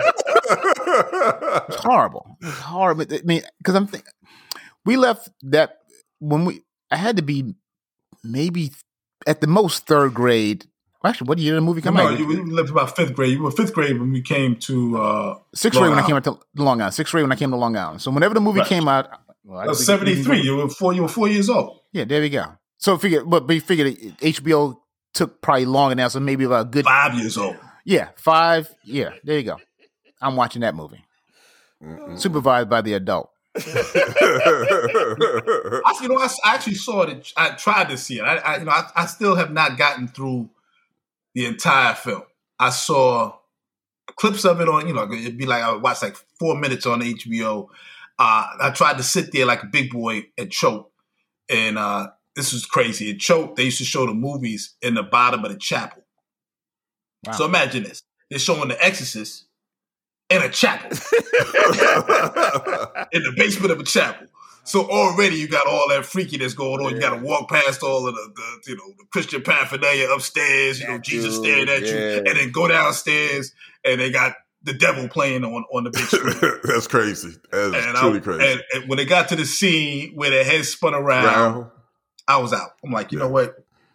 [1.68, 2.38] it's horrible.
[2.40, 3.06] It's horrible.
[3.10, 4.12] I mean, because I'm thinking
[4.84, 5.78] we left that
[6.20, 6.62] when we.
[6.92, 7.56] I had to be
[8.22, 8.70] maybe
[9.26, 10.66] at the most third grade.
[11.04, 12.18] Actually, what year did the movie come no, out?
[12.18, 13.32] No, you left about fifth grade.
[13.32, 16.24] You were fifth grade when we came to uh, sixth grade when I came out
[16.24, 16.94] to Long Island.
[16.94, 18.00] Sixth grade when I came to Long Island.
[18.00, 18.68] So whenever the movie right.
[18.68, 19.08] came out,
[19.44, 20.40] well, seventy three.
[20.40, 20.94] You were four.
[20.94, 21.80] You were four years old.
[21.92, 22.46] Yeah, there we go.
[22.78, 24.76] So figure, but we figured HBO
[25.12, 27.56] took probably longer now, so maybe about a good five years old.
[27.84, 28.74] Yeah, five.
[28.84, 29.58] Yeah, there you go.
[30.20, 31.04] I'm watching that movie,
[31.82, 32.18] Mm-mm.
[32.18, 33.30] supervised by the adult.
[33.56, 33.60] I,
[36.02, 37.32] you know, I, I, actually saw it.
[37.36, 38.22] I tried to see it.
[38.22, 40.50] I, I you know, I, I, still have not gotten through
[41.34, 42.22] the entire film.
[42.58, 43.36] I saw
[44.16, 47.00] clips of it on, you know, it'd be like I watched like four minutes on
[47.00, 47.68] HBO.
[48.18, 50.92] Uh, I tried to sit there like a big boy and choke,
[51.48, 53.10] and uh, this was crazy.
[53.10, 53.56] It choked.
[53.56, 56.04] They used to show the movies in the bottom of the chapel.
[57.26, 57.32] Wow.
[57.32, 59.46] So imagine this: they're showing The Exorcist
[60.30, 60.90] in a chapel,
[63.12, 64.28] in the basement of a chapel.
[64.64, 66.90] So already you got all that freakiness going on.
[66.90, 66.94] Yeah.
[66.94, 70.80] You got to walk past all of the, the, you know the Christian paraphernalia upstairs.
[70.80, 71.88] You know Jesus staring at yeah.
[71.88, 73.52] you, and then go downstairs
[73.84, 76.60] and they got the devil playing on on the big screen.
[76.64, 77.34] That's crazy.
[77.52, 78.52] That's and truly I, crazy.
[78.52, 81.70] And, and, when they got to the scene where the head spun around,
[82.26, 82.70] I was out.
[82.82, 83.24] I'm like, you yeah.
[83.24, 83.54] know what?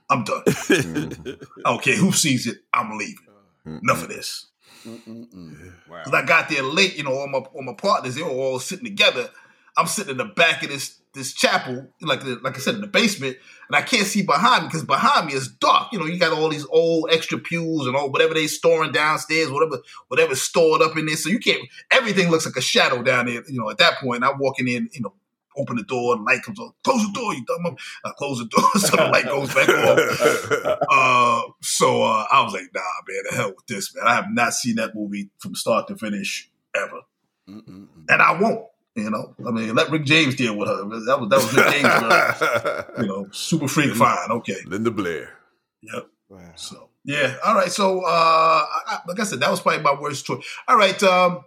[0.09, 0.43] I'm done.
[0.45, 1.43] mm-hmm.
[1.65, 2.57] I don't care who sees it.
[2.73, 3.25] I'm leaving.
[3.65, 3.79] Mm-hmm.
[3.83, 4.47] Enough of this.
[4.83, 8.59] Because I got there late, you know, all my all my partners, they were all
[8.59, 9.29] sitting together.
[9.77, 12.87] I'm sitting in the back of this this chapel, like like I said, in the
[12.87, 15.91] basement, and I can't see behind me because behind me is dark.
[15.91, 19.49] You know, you got all these old extra pews and all whatever they storing downstairs,
[19.49, 21.15] whatever whatever's stored up in there.
[21.15, 21.67] So you can't.
[21.91, 23.43] Everything looks like a shadow down there.
[23.47, 24.89] You know, at that point, I'm walking in.
[24.93, 25.13] You know,
[25.57, 26.71] open the door, and light comes on.
[26.83, 27.75] Close the door, you dumb.
[28.05, 30.79] I close the door, so the light goes back off.
[30.91, 34.07] Uh, so uh, I was like, nah, man, the hell with this, man.
[34.07, 37.01] I have not seen that movie from start to finish ever,
[37.47, 37.87] Mm-mm-mm.
[38.07, 38.65] and I won't.
[38.99, 40.77] You know, I mean, let Rick James deal with her.
[40.77, 42.99] That was that was Rick James.
[42.99, 44.57] you know, super freak, fine, okay.
[44.65, 45.33] Linda Blair.
[45.81, 46.07] Yep.
[46.29, 46.51] Wow.
[46.55, 47.71] So yeah, all right.
[47.71, 50.45] So uh, I, like I said, that was probably my worst choice.
[50.67, 51.41] All right, um,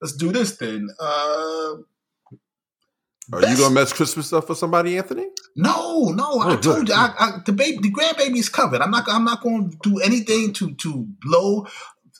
[0.00, 0.88] let's do this then.
[0.98, 1.74] Uh,
[3.30, 3.58] are Best.
[3.58, 5.26] you gonna mess Christmas stuff for somebody, Anthony?
[5.54, 6.24] No, no.
[6.26, 6.62] Oh, I good.
[6.62, 8.80] told you, I, I, the baby, the grandbaby is covered.
[8.80, 9.04] I'm not.
[9.08, 11.66] I'm not going to do anything to to blow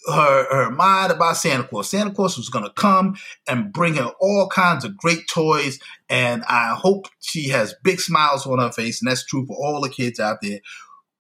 [0.09, 1.91] her her mind about Santa Claus.
[1.91, 3.17] Santa Claus was going to come
[3.47, 8.47] and bring her all kinds of great toys, and I hope she has big smiles
[8.47, 9.01] on her face.
[9.01, 10.61] And that's true for all the kids out there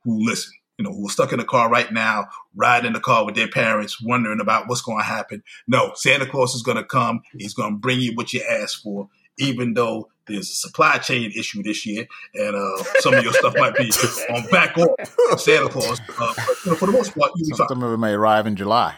[0.04, 0.52] who listen.
[0.78, 3.34] You know, who are stuck in the car right now, riding in the car with
[3.34, 5.42] their parents, wondering about what's going to happen.
[5.66, 7.22] No, Santa Claus is going to come.
[7.36, 11.32] He's going to bring you what you asked for even though there's a supply chain
[11.36, 13.90] issue this year, and uh, some of your stuff might be
[14.34, 16.00] on back off Santa Claus.
[16.18, 16.34] Uh,
[16.66, 18.94] but, for the most part, you some, some of it may arrive in July.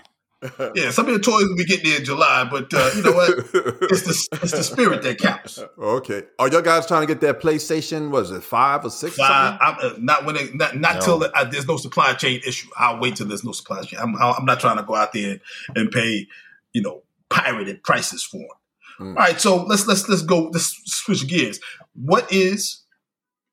[0.74, 3.12] yeah, some of the toys will be getting there in July, but uh, you know
[3.12, 3.28] what?
[3.90, 5.58] It's the it's the spirit that counts.
[5.78, 6.22] Okay.
[6.38, 8.10] Are y'all guys trying to get that PlayStation?
[8.10, 9.16] Was it five or six?
[9.16, 9.58] Five.
[9.60, 11.00] I'm, uh, not when it, not not no.
[11.00, 12.68] till uh, there's no supply chain issue.
[12.78, 14.00] I'll wait till there's no supply chain.
[14.00, 15.40] I'm I'm not trying to go out there
[15.76, 16.26] and pay
[16.72, 18.48] you know pirated prices for them.
[19.00, 19.08] Mm.
[19.08, 20.50] All right, so let's let's let's go.
[20.52, 21.58] Let's switch gears.
[21.94, 22.82] What is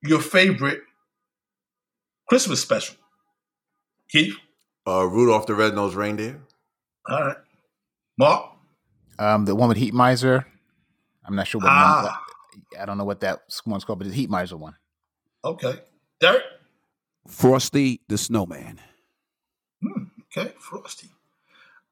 [0.04, 0.82] your favorite
[2.28, 2.96] Christmas special,
[4.10, 4.36] Keith?
[4.86, 6.42] Uh, Rudolph the Red-Nosed Reindeer.
[7.10, 7.38] All right,
[8.18, 8.52] Mark.
[9.20, 10.46] Um, the one with Heat Miser.
[11.26, 11.70] I'm not sure what.
[11.70, 12.24] Ah.
[12.80, 14.76] I don't know what that one's called, but the Heat Miser one.
[15.46, 15.80] Okay,
[16.20, 16.44] Derek.
[17.28, 18.80] Frosty the Snowman.
[19.82, 21.08] Hmm, okay, Frosty.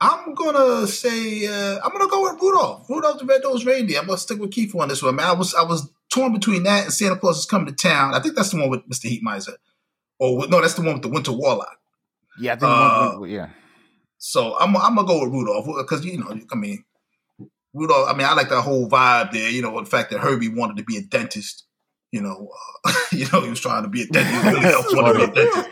[0.02, 2.90] I'm gonna say uh, I'm gonna go with Rudolph.
[2.90, 4.00] Rudolph the Red-Nosed Reindeer.
[4.00, 5.28] I'm gonna stick with Keith on this one, man.
[5.28, 8.14] I was I was torn between that and Santa Claus is coming to town.
[8.14, 9.08] I think that's the one with Mr.
[9.08, 9.54] Heat Miser.
[10.20, 11.78] Or no, that's the one with the Winter Warlock.
[12.40, 13.50] Yeah, I think uh, one, yeah.
[14.18, 16.84] So I'm I'm gonna go with Rudolph because you know I mean
[17.74, 18.10] Rudolph.
[18.10, 19.50] I mean I like that whole vibe there.
[19.50, 21.64] You know the fact that Herbie wanted to be a dentist.
[22.12, 22.50] You know,
[22.86, 24.46] uh, you know he was trying to be a dentist.
[24.46, 25.70] Really wanted to be a dentist.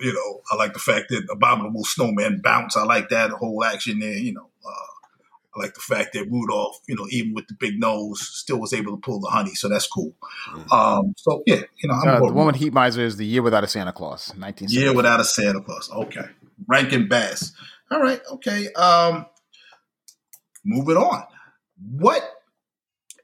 [0.00, 2.76] You know, I like the fact that Abominable Snowman bounce.
[2.76, 4.14] I like that whole action there.
[4.14, 7.78] You know, uh, I like the fact that Rudolph, you know, even with the big
[7.78, 9.54] nose, still was able to pull the honey.
[9.54, 10.12] So that's cool.
[10.50, 10.72] Mm-hmm.
[10.72, 13.68] Um, so yeah, you know, uh, the woman Heat Miser is the Year Without a
[13.68, 14.68] Santa Claus, nineteen.
[14.70, 15.90] Year Without a Santa Claus.
[15.90, 16.26] Okay,
[16.66, 17.52] Rankin Bass.
[17.90, 18.20] All right.
[18.32, 18.72] Okay.
[18.72, 19.26] Um,
[20.64, 21.24] moving on.
[21.92, 22.28] What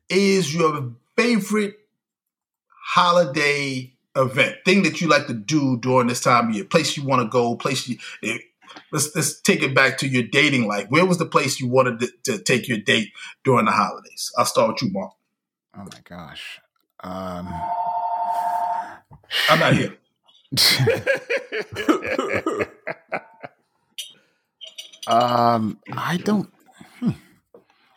[0.09, 1.75] is your favorite
[2.69, 7.05] holiday event, thing that you like to do during this time of year, place you
[7.05, 7.99] want to go, place you.
[8.23, 8.45] It, eh,
[8.91, 10.87] let's let's take it back to your dating life.
[10.89, 13.13] Where was the place you wanted to, to take your date
[13.45, 14.33] during the holidays?
[14.37, 15.13] I'll start with you, Mark.
[15.77, 16.61] Oh my gosh,
[17.01, 17.49] um,
[19.49, 19.97] I'm not here.
[25.07, 26.53] um, I don't.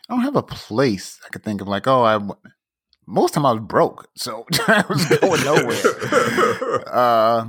[0.08, 1.66] I don't have a place I could think of.
[1.68, 2.18] Like, oh, I
[3.06, 6.88] most of time I was broke, so I was going nowhere.
[6.88, 7.46] uh,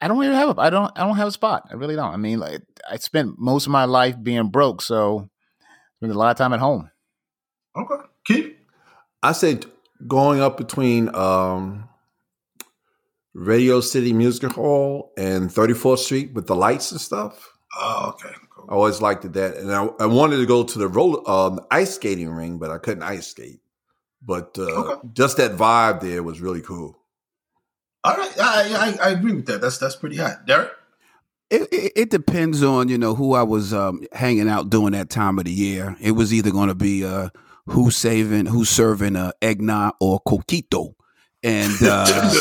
[0.00, 1.68] I don't even have a, I don't I don't have a spot.
[1.70, 2.12] I really don't.
[2.12, 5.28] I mean, like I spent most of my life being broke, so
[5.98, 6.90] spent a lot of time at home.
[7.76, 8.56] Okay, Keith.
[9.22, 9.66] I said
[10.06, 11.88] going up between um,
[13.34, 17.52] Radio City Music Hall and 34th Street with the lights and stuff.
[17.78, 18.34] Oh, okay.
[18.54, 18.66] Cool.
[18.70, 21.94] I always liked that, and I, I, wanted to go to the roller um, ice
[21.94, 23.60] skating ring, but I couldn't ice skate.
[24.26, 25.08] But uh, okay.
[25.12, 26.98] just that vibe there was really cool.
[28.02, 29.60] All right, I, I, I agree with that.
[29.60, 30.70] That's that's pretty hot, Derek.
[31.48, 35.10] It, it, it, depends on you know who I was um, hanging out during that
[35.10, 35.96] time of the year.
[36.00, 37.28] It was either going to be uh,
[37.66, 40.94] who's saving, who's serving uh, eggnog or coquito,
[41.44, 42.06] and uh,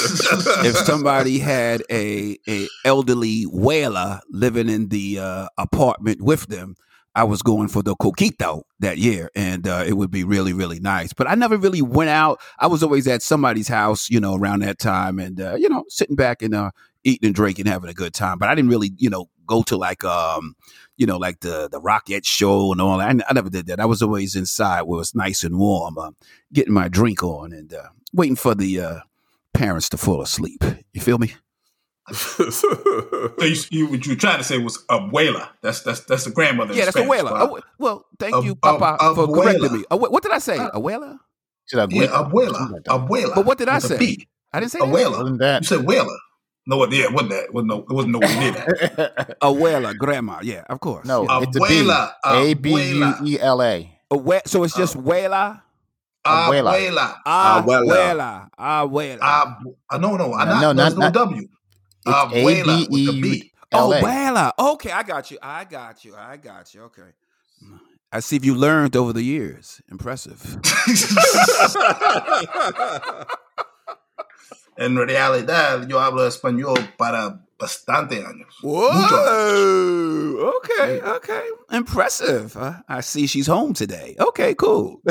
[0.66, 6.76] if somebody had a a elderly whaler living in the uh, apartment with them,
[7.16, 10.80] I was going for the coquito that year, and uh, it would be really, really
[10.82, 11.14] nice.
[11.14, 12.42] But I never really went out.
[12.60, 15.86] I was always at somebody's house, you know, around that time, and uh, you know,
[15.88, 16.72] sitting back and uh,
[17.06, 18.38] eating and drinking, having a good time.
[18.38, 20.56] But I didn't really, you know, go to like, um,
[20.98, 23.08] you know, like the the Rockette show and all that.
[23.08, 23.80] I, I never did that.
[23.80, 26.12] I was always inside where it was nice and warm, uh,
[26.52, 29.00] getting my drink on and uh, waiting for the uh,
[29.54, 30.64] parents to fall asleep.
[30.94, 31.34] You feel me?
[32.14, 32.68] So
[33.40, 35.50] you, you, what you were trying to say was abuela.
[35.62, 36.74] That's that's that's the grandmother.
[36.74, 37.62] Yeah, that's Spanish, abuela.
[37.80, 39.84] well, thank you, Papa, a, for correcting me.
[39.90, 40.58] Uh, what did I say?
[40.58, 41.18] Uh, abuela.
[41.72, 42.84] Yeah, abuela.
[42.84, 43.36] Abuela.
[43.36, 44.18] But what did I say?
[44.54, 45.38] I didn't say abuela.
[45.40, 45.64] That.
[45.64, 46.16] You said abuela.
[46.68, 46.92] No, what?
[46.92, 47.54] Yeah, wasn't that?
[47.54, 49.38] Wasn't no, it wasn't no near that.
[49.42, 50.40] abuela, grandma.
[50.44, 51.06] Yeah, of course.
[51.06, 51.42] No, yeah.
[51.42, 52.14] it's abuela.
[52.24, 54.00] A B U E L A.
[54.46, 55.62] So it's just uh, abuela.
[56.24, 56.74] Abuela.
[57.26, 58.50] Abuela.
[58.50, 58.50] Abuela.
[58.58, 59.68] Abuela.
[59.90, 61.48] Uh, no, no, not, no, not, no W.
[62.06, 63.42] It's A B E U
[63.74, 64.00] oh, L A.
[64.00, 64.52] Oh, Abuela.
[64.58, 65.38] Okay, I got you.
[65.42, 66.16] I got you.
[66.16, 66.84] I got you.
[66.84, 67.02] Okay.
[67.64, 67.80] Mm.
[68.12, 69.82] I see if you learned over the years.
[69.90, 70.42] Impressive.
[74.78, 78.56] en realidad, yo hablo español para bastante años.
[78.62, 80.52] Whoa!
[80.58, 81.44] Okay, okay.
[81.72, 82.56] Impressive.
[82.58, 84.16] Uh, I see she's home today.
[84.20, 85.02] Okay, cool.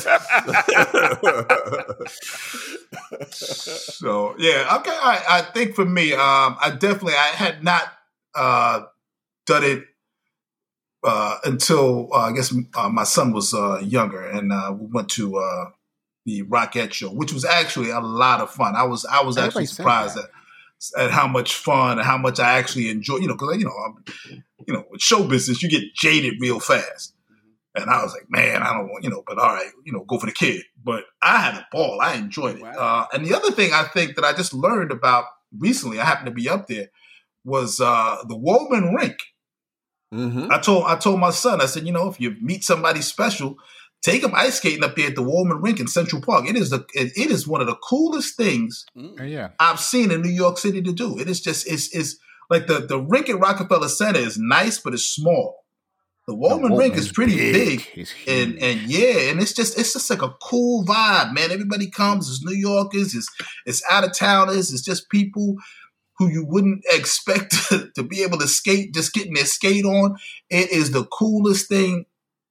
[3.30, 4.92] so yeah, okay.
[4.92, 7.92] I, I think for me, um, I definitely I had not
[8.34, 8.82] uh,
[9.46, 9.84] done it
[11.02, 15.08] uh, until uh, I guess uh, my son was uh, younger, and uh, we went
[15.10, 15.36] to
[16.24, 18.74] the Rockette show, which was actually a lot of fun.
[18.76, 20.24] I was I was actually surprised at
[20.96, 23.16] at how much fun and how much I actually enjoy.
[23.16, 24.04] You know, because you know, I'm,
[24.66, 27.14] you know, with show business, you get jaded real fast.
[27.76, 30.04] And I was like, man, I don't want, you know, but all right, you know,
[30.04, 30.62] go for the kid.
[30.82, 31.98] But I had a ball.
[32.00, 32.62] I enjoyed it.
[32.62, 32.70] Wow.
[32.70, 35.24] Uh, and the other thing I think that I just learned about
[35.58, 36.90] recently, I happened to be up there,
[37.44, 39.16] was uh, the Wollman Rink.
[40.12, 40.52] Mm-hmm.
[40.52, 43.56] I told I told my son, I said, you know, if you meet somebody special,
[44.04, 46.46] Take them ice skating up there at the Wollman Rink in Central Park.
[46.46, 49.30] It is the it, it is one of the coolest things mm.
[49.30, 49.50] yeah.
[49.58, 51.18] I've seen in New York City to do.
[51.18, 52.18] It is just it's it's
[52.50, 55.64] like the the rink at Rockefeller Center is nice, but it's small.
[56.26, 58.08] The Wollman the Rink is pretty big, big.
[58.26, 61.50] and and yeah, and it's just it's just like a cool vibe, man.
[61.50, 62.28] Everybody comes.
[62.28, 63.14] It's New Yorkers.
[63.14, 63.30] It's
[63.64, 64.70] it's out of towners.
[64.70, 65.56] It's just people
[66.18, 70.16] who you wouldn't expect to, to be able to skate, just getting their skate on.
[70.50, 72.04] It is the coolest thing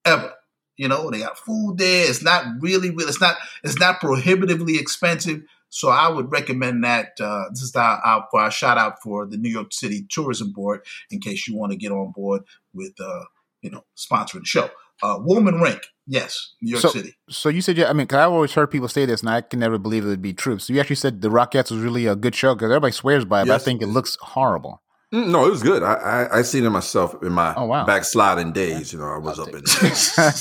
[0.04, 0.34] ever.
[0.78, 2.10] You know, they got food there.
[2.10, 3.10] It's not really, really.
[3.10, 3.36] It's not.
[3.64, 5.44] It's not prohibitively expensive.
[5.70, 7.14] So I would recommend that.
[7.20, 10.82] Uh, this is our, our, our, shout out for the New York City Tourism Board
[11.10, 12.44] in case you want to get on board
[12.76, 13.24] with, uh,
[13.64, 14.70] you know, sponsoring the show.
[15.02, 17.16] Uh, Wollman Rink, yes, New York so, City.
[17.28, 19.42] So you said, yeah, I mean, cause I've always heard people say this, and I
[19.42, 20.60] can never believe it would be true.
[20.60, 23.42] So you actually said the Rockettes was really a good show because everybody swears by
[23.42, 23.54] it, yes.
[23.56, 24.83] but I think it looks horrible.
[25.14, 25.84] Mm, no, it was good.
[25.84, 27.86] I I, I seen it myself in my oh, wow.
[27.86, 28.94] backsliding days.
[28.94, 30.34] You know, I was I'll up in there.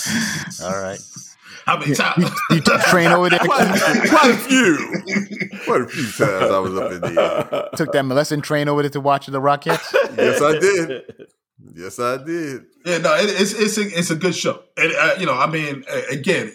[0.64, 0.98] All right.
[1.66, 2.24] How many times?
[2.50, 3.38] You, you train over there?
[3.38, 3.68] quite,
[4.08, 4.78] quite, a few.
[5.64, 7.68] Quite a few times I was up in there.
[7.76, 9.94] Took that molesting train over there to watch the Rockets?
[10.16, 11.02] yes, I did.
[11.74, 12.62] Yes, I did.
[12.84, 14.62] Yeah, no, it, it's it's a, it's a good show.
[14.76, 16.52] And uh, you know, I mean, again,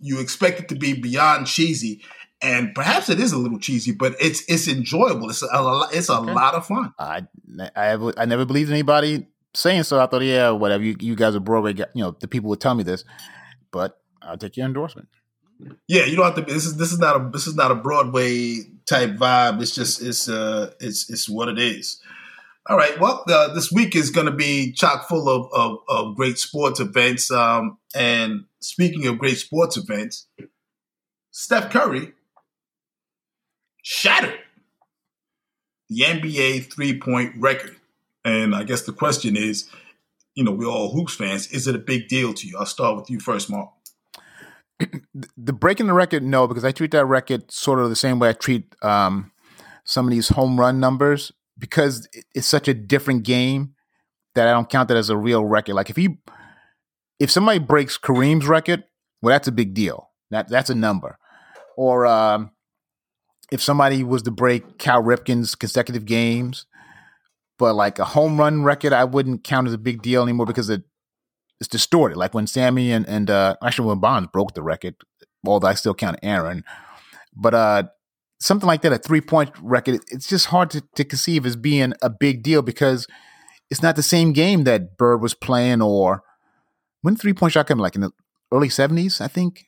[0.00, 2.02] you expect it to be beyond cheesy,
[2.40, 5.30] and perhaps it is a little cheesy, but it's it's enjoyable.
[5.30, 5.48] It's a
[5.92, 6.32] it's a okay.
[6.32, 6.92] lot of fun.
[6.98, 7.26] I
[7.74, 10.00] I I never believed anybody saying so.
[10.00, 10.84] I thought, yeah, whatever.
[10.84, 13.04] You you guys are Broadway, you know, the people would tell me this,
[13.72, 15.08] but I'll take your endorsement.
[15.88, 16.42] Yeah, you don't have to.
[16.42, 19.60] Be, this is this is not a this is not a Broadway type vibe.
[19.60, 22.00] It's just it's uh it's it's what it is.
[22.68, 23.00] All right.
[23.00, 26.80] Well, uh, this week is going to be chock full of, of, of great sports
[26.80, 27.30] events.
[27.30, 30.26] Um, and speaking of great sports events,
[31.30, 32.12] Steph Curry
[33.88, 34.38] shattered
[35.88, 37.74] the NBA three point record.
[38.22, 39.70] And I guess the question is,
[40.34, 41.46] you know, we're all hoops fans.
[41.46, 42.58] Is it a big deal to you?
[42.58, 43.70] I'll start with you first, Mark.
[45.38, 48.28] the breaking the record, no, because I treat that record sort of the same way
[48.28, 49.32] I treat um,
[49.84, 53.74] some of these home run numbers because it's such a different game
[54.34, 55.74] that I don't count that as a real record.
[55.74, 56.18] Like if he,
[57.18, 58.84] if somebody breaks Kareem's record,
[59.22, 60.10] well, that's a big deal.
[60.30, 61.18] That that's a number.
[61.76, 62.50] Or um,
[63.50, 66.66] if somebody was to break Cal Ripken's consecutive games,
[67.58, 70.70] but like a home run record, I wouldn't count as a big deal anymore because
[70.70, 70.82] it
[71.60, 72.16] it's distorted.
[72.16, 74.94] Like when Sammy and and uh, actually when Bonds broke the record,
[75.46, 76.64] although I still count Aaron,
[77.34, 77.82] but uh,
[78.40, 81.94] something like that, a three point record, it's just hard to, to conceive as being
[82.02, 83.06] a big deal because
[83.70, 86.22] it's not the same game that Bird was playing or
[87.02, 88.10] when three point shot came like in the
[88.52, 89.64] early seventies, I think.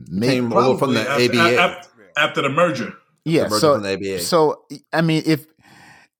[0.00, 1.82] Maybe came over from the ABA
[2.18, 2.92] after, after the merger.
[3.24, 5.46] Yeah, the merger so so I mean, if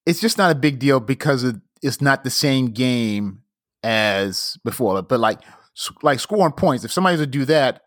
[0.06, 3.42] it's just not a big deal because it, it's not the same game
[3.82, 5.02] as before.
[5.02, 5.40] But like
[6.02, 7.82] like scoring points, if somebody was to do that,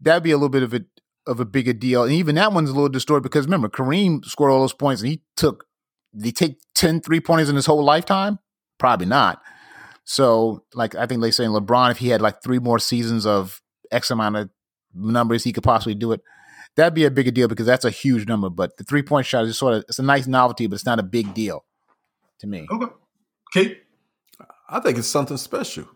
[0.00, 0.82] that'd be a little bit of a
[1.26, 2.04] of a bigger deal.
[2.04, 5.10] And even that one's a little distorted because remember, Kareem scored all those points and
[5.10, 5.64] he took
[6.16, 8.38] did he take 10 three pointers in his whole lifetime?
[8.78, 9.42] Probably not.
[10.04, 13.60] So, like I think they say LeBron, if he had like three more seasons of
[13.90, 14.50] X amount of
[14.94, 16.20] numbers, he could possibly do it.
[16.76, 18.50] That'd be a bigger deal because that's a huge number.
[18.50, 20.86] But the three point shot is just sort of it's a nice novelty, but it's
[20.86, 21.64] not a big deal
[22.40, 22.66] to me.
[22.70, 22.92] Okay.
[23.52, 23.82] Kate?
[24.68, 25.88] I think it's something special.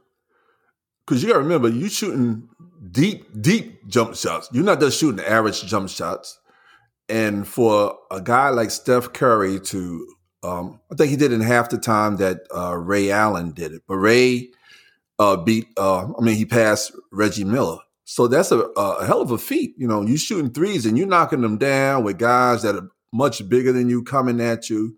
[1.06, 2.48] Because you got to remember, you shooting
[2.92, 4.48] deep, deep jump shots.
[4.52, 6.38] You're not just shooting average jump shots.
[7.08, 10.06] And for a guy like Steph Curry to,
[10.44, 13.72] um, I think he did it in half the time that uh, Ray Allen did
[13.72, 13.82] it.
[13.88, 14.50] But Ray
[15.18, 17.78] uh, beat, uh, I mean, he passed Reggie Miller.
[18.10, 19.76] So that's a, a hell of a feat.
[19.78, 23.48] You know, you shooting threes and you're knocking them down with guys that are much
[23.48, 24.96] bigger than you coming at you.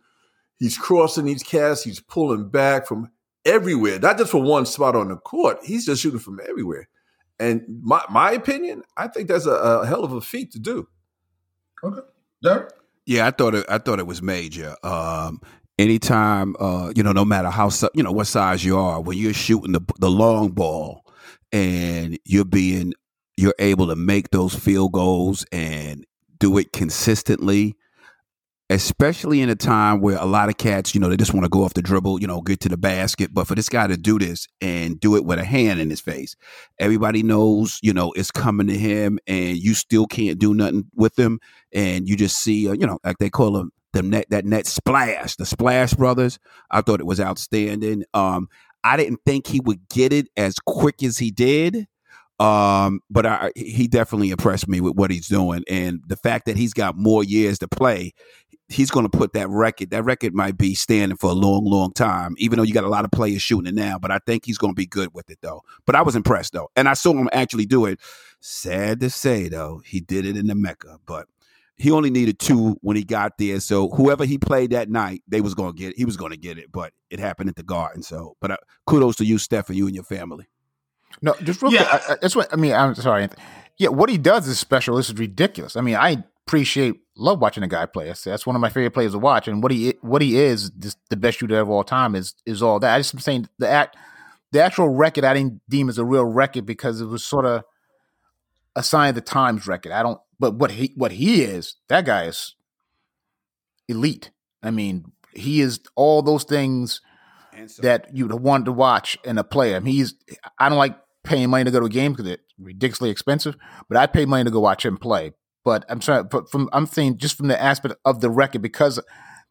[0.58, 1.84] He's crossing these casts.
[1.84, 3.10] He's pulling back from
[3.44, 5.58] everywhere, not just from one spot on the court.
[5.62, 6.88] He's just shooting from everywhere.
[7.38, 10.88] And my my opinion, I think that's a, a hell of a feat to do.
[11.84, 12.00] Okay,
[12.42, 12.72] Derek.
[13.04, 13.66] Yeah, I thought it.
[13.68, 14.74] I thought it was major.
[14.82, 15.42] Um,
[15.78, 19.34] anytime, uh, you know, no matter how you know what size you are, when you're
[19.34, 21.04] shooting the the long ball
[21.52, 22.94] and you're being
[23.36, 26.04] you're able to make those field goals and
[26.38, 27.76] do it consistently
[28.72, 31.50] especially in a time where a lot of cats, you know, they just want to
[31.50, 33.32] go off the dribble, you know, get to the basket.
[33.32, 36.00] But for this guy to do this and do it with a hand in his
[36.00, 36.36] face,
[36.78, 41.18] everybody knows, you know, it's coming to him and you still can't do nothing with
[41.18, 41.38] him.
[41.72, 44.66] And you just see, uh, you know, like they call them the net, that net
[44.66, 46.38] splash, the Splash Brothers.
[46.70, 48.04] I thought it was outstanding.
[48.14, 48.48] Um,
[48.82, 51.86] I didn't think he would get it as quick as he did.
[52.38, 56.56] Um, but I, he definitely impressed me with what he's doing and the fact that
[56.56, 58.12] he's got more years to play
[58.72, 59.90] he's going to put that record.
[59.90, 62.88] That record might be standing for a long, long time, even though you got a
[62.88, 63.98] lot of players shooting it now.
[63.98, 65.62] But I think he's going to be good with it, though.
[65.86, 66.70] But I was impressed, though.
[66.76, 68.00] And I saw him actually do it.
[68.40, 70.98] Sad to say, though, he did it in the Mecca.
[71.06, 71.26] But
[71.76, 73.60] he only needed two when he got there.
[73.60, 75.98] So whoever he played that night, they was going to get it.
[75.98, 76.72] He was going to get it.
[76.72, 78.02] But it happened at the Garden.
[78.02, 80.46] So, but uh, kudos to you, Steph, and you and your family.
[81.20, 81.84] No, just real yeah.
[81.84, 82.02] quick.
[82.08, 82.72] I, that's what I mean.
[82.72, 83.28] I'm sorry.
[83.78, 84.96] Yeah, what he does is special.
[84.96, 85.76] This is ridiculous.
[85.76, 88.12] I mean, I appreciate love watching a guy play.
[88.24, 89.48] That's one of my favorite players to watch.
[89.48, 92.62] And what he what he is, just the best shooter of all time, is is
[92.62, 92.94] all that.
[92.94, 93.96] I just am saying the act,
[94.52, 97.64] the actual record I didn't deem as a real record because it was sort of
[98.74, 99.92] a sign of the times record.
[99.92, 100.20] I don't.
[100.38, 102.54] But what he what he is, that guy is
[103.88, 104.30] elite.
[104.62, 107.00] I mean, he is all those things
[107.66, 109.76] so, that you'd want to watch in a player.
[109.76, 110.14] I mean, he's.
[110.58, 113.56] I don't like paying money to go to a game because it's ridiculously expensive,
[113.88, 115.32] but I pay money to go watch him play
[115.64, 116.24] but I'm trying.
[116.24, 119.00] But from I'm saying just from the aspect of the record because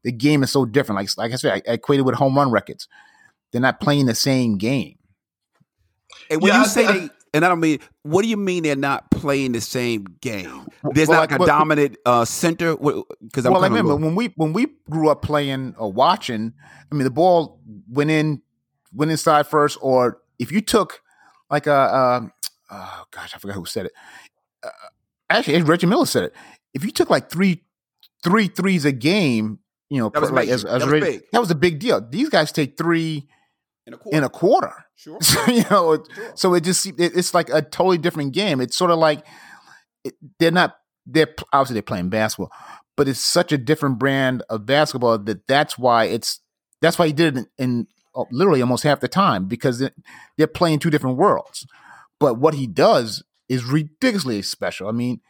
[0.04, 0.98] the game is so different.
[0.98, 2.88] Like like I said, I, I equated with home run records.
[3.52, 4.98] They're not playing the same game.
[6.30, 8.64] And when yeah, you say I, they, and I don't mean, what do you mean
[8.64, 10.68] they're not playing the same game?
[10.94, 12.76] There's well, not like, a dominant uh, center.
[12.76, 16.54] Because well, I remember when we when we grew up playing or watching.
[16.92, 18.42] I mean, the ball went in,
[18.94, 21.01] went inside first, or if you took
[21.52, 22.28] like a, uh,
[22.72, 23.94] oh gosh, I forgot who said it
[25.32, 26.36] actually, Reggie Miller said it.
[26.74, 27.64] If you took like three
[28.24, 31.52] three threes a game, you know, that was, like, as, as that, was that was
[31.52, 32.02] a big deal.
[32.02, 33.28] These guys take three
[33.88, 34.18] in a quarter.
[34.18, 34.74] In a quarter.
[34.96, 35.18] Sure.
[35.22, 36.32] So, you know, sure.
[36.36, 38.62] so it just it, it's like a totally different game.
[38.62, 39.26] It's sort of like
[40.04, 40.76] it, they're not
[41.06, 42.52] they're obviously they're playing basketball,
[42.96, 46.40] but it's such a different brand of basketball that that's why it's
[46.82, 47.88] that's why he did it in, in
[48.32, 49.94] literally almost half the time because it,
[50.38, 51.66] they're playing two different worlds.
[52.20, 54.88] But what he does is ridiculously special.
[54.88, 55.22] I mean,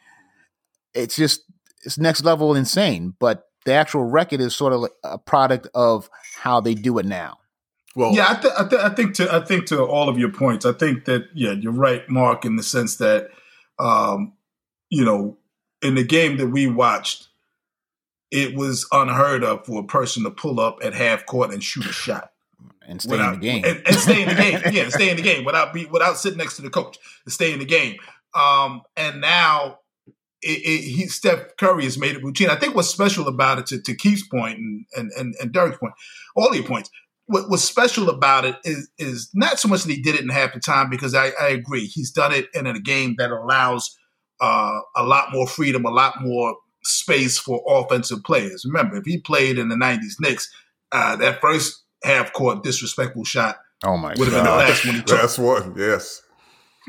[0.93, 1.43] it's just
[1.83, 3.15] it's next level insane.
[3.19, 7.37] But the actual record is sort of a product of how they do it now.
[7.95, 10.31] Well, yeah, I, th- I, th- I think to I think to all of your
[10.31, 13.29] points, I think that yeah, you're right, Mark, in the sense that
[13.79, 14.33] Um,
[14.89, 15.37] you know,
[15.81, 17.29] in the game that we watched,
[18.29, 21.85] it was unheard of for a person to pull up at half court and shoot
[21.85, 22.30] a shot
[22.87, 24.61] and stay without, in the game and, and, stay in the game.
[24.71, 27.53] yeah, stay in the game without be without sitting next to the coach to stay
[27.53, 27.97] in the game.
[28.33, 29.79] Um, and now
[30.41, 32.49] it, it, he Steph Curry has made it routine.
[32.49, 35.77] I think what's special about it, to, to Keith's point and and and, and Derek's
[35.77, 35.93] point,
[36.35, 36.89] all your points.
[37.27, 40.29] What, what's special about it is is not so much that he did it in
[40.29, 43.95] half the time because I, I agree he's done it in a game that allows
[44.41, 48.65] uh, a lot more freedom, a lot more space for offensive players.
[48.65, 50.51] Remember, if he played in the '90s Knicks,
[50.91, 54.95] uh, that first half court disrespectful shot, oh my, would have been the last one
[54.95, 55.17] he took.
[55.17, 56.21] Last one, yes.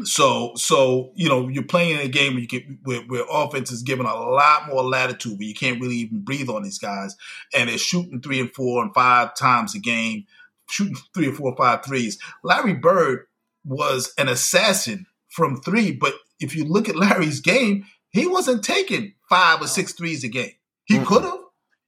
[0.05, 3.71] So, so you know, you're playing in a game where you get where, where offense
[3.71, 7.15] is given a lot more latitude, where you can't really even breathe on these guys,
[7.55, 10.25] and they're shooting three and four and five times a game,
[10.71, 12.19] shooting three or four or five threes.
[12.43, 13.27] Larry Bird
[13.65, 19.15] was an assassin from three, but if you look at Larry's game, he wasn't taking
[19.29, 20.53] five or six threes a game.
[20.85, 21.05] He mm-hmm.
[21.05, 21.39] could have.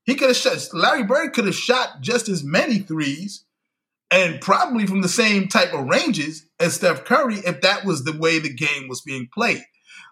[0.04, 0.68] He could have shot.
[0.72, 3.44] Larry Bird could have shot just as many threes
[4.10, 8.16] and probably from the same type of ranges as Steph Curry if that was the
[8.16, 9.62] way the game was being played.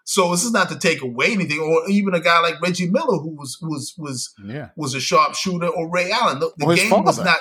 [0.05, 3.19] So this is not to take away anything, or even a guy like Reggie Miller
[3.19, 4.71] who was was was yeah.
[4.77, 6.41] was a sharp shooter, or Ray Allen.
[6.41, 7.05] The, the game father.
[7.05, 7.39] was not.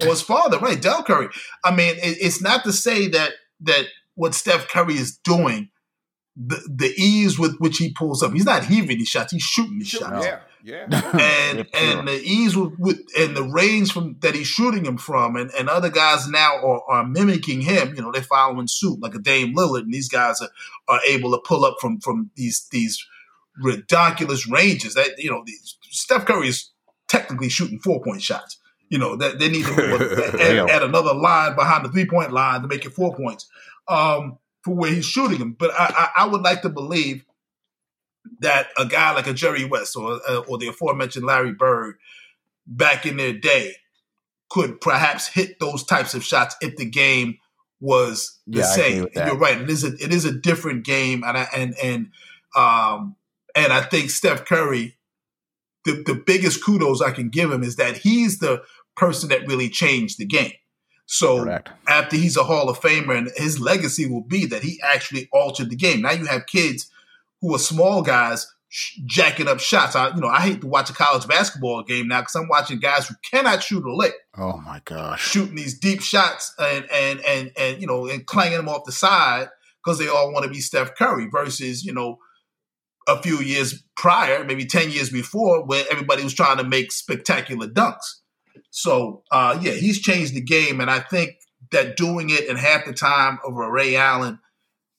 [0.00, 0.80] Or his father, right?
[0.80, 1.28] Del Curry.
[1.62, 3.84] I mean, it, it's not to say that that
[4.14, 5.68] what Steph Curry is doing,
[6.34, 8.32] the the ease with which he pulls up.
[8.32, 10.24] He's not heaving these shots; he's shooting these shots.
[10.24, 10.40] Yeah.
[10.64, 10.84] Yeah,
[11.14, 15.34] and and the ease with, with, and the range from that he's shooting him from,
[15.36, 17.94] and, and other guys now are, are mimicking him.
[17.96, 20.50] You know, they're following suit like a Dame Lillard, and these guys are,
[20.88, 23.04] are able to pull up from from these these
[23.60, 24.94] ridiculous ranges.
[24.94, 26.70] That you know, these, Steph Curry is
[27.08, 28.58] technically shooting four point shots.
[28.88, 32.62] You know that they need to add, add, another line behind the three point line
[32.62, 33.48] to make it four points
[33.88, 35.56] um, for where he's shooting them.
[35.58, 37.24] But I, I, I would like to believe
[38.42, 41.96] that a guy like a Jerry West or uh, or the aforementioned Larry Bird
[42.66, 43.74] back in their day
[44.50, 47.38] could perhaps hit those types of shots if the game
[47.80, 49.08] was the yeah, same.
[49.14, 52.10] You're right; it is a it is a different game, and I, and and
[52.56, 53.16] um
[53.54, 54.98] and I think Steph Curry,
[55.84, 58.62] the the biggest kudos I can give him is that he's the
[58.96, 60.52] person that really changed the game.
[61.06, 61.70] So Correct.
[61.88, 65.70] after he's a Hall of Famer, and his legacy will be that he actually altered
[65.70, 66.02] the game.
[66.02, 66.90] Now you have kids
[67.42, 68.46] who are small guys
[69.04, 69.94] jacking up shots.
[69.94, 72.78] I, you know, I hate to watch a college basketball game now because I'm watching
[72.78, 74.14] guys who cannot shoot a lick.
[74.38, 78.56] Oh my gosh, shooting these deep shots and and and and you know and clanging
[78.56, 79.48] them off the side
[79.84, 82.18] because they all want to be Steph Curry versus you know
[83.06, 87.66] a few years prior, maybe ten years before, where everybody was trying to make spectacular
[87.66, 88.20] dunks.
[88.70, 91.32] So uh, yeah, he's changed the game, and I think
[91.72, 94.38] that doing it in half the time of a Ray Allen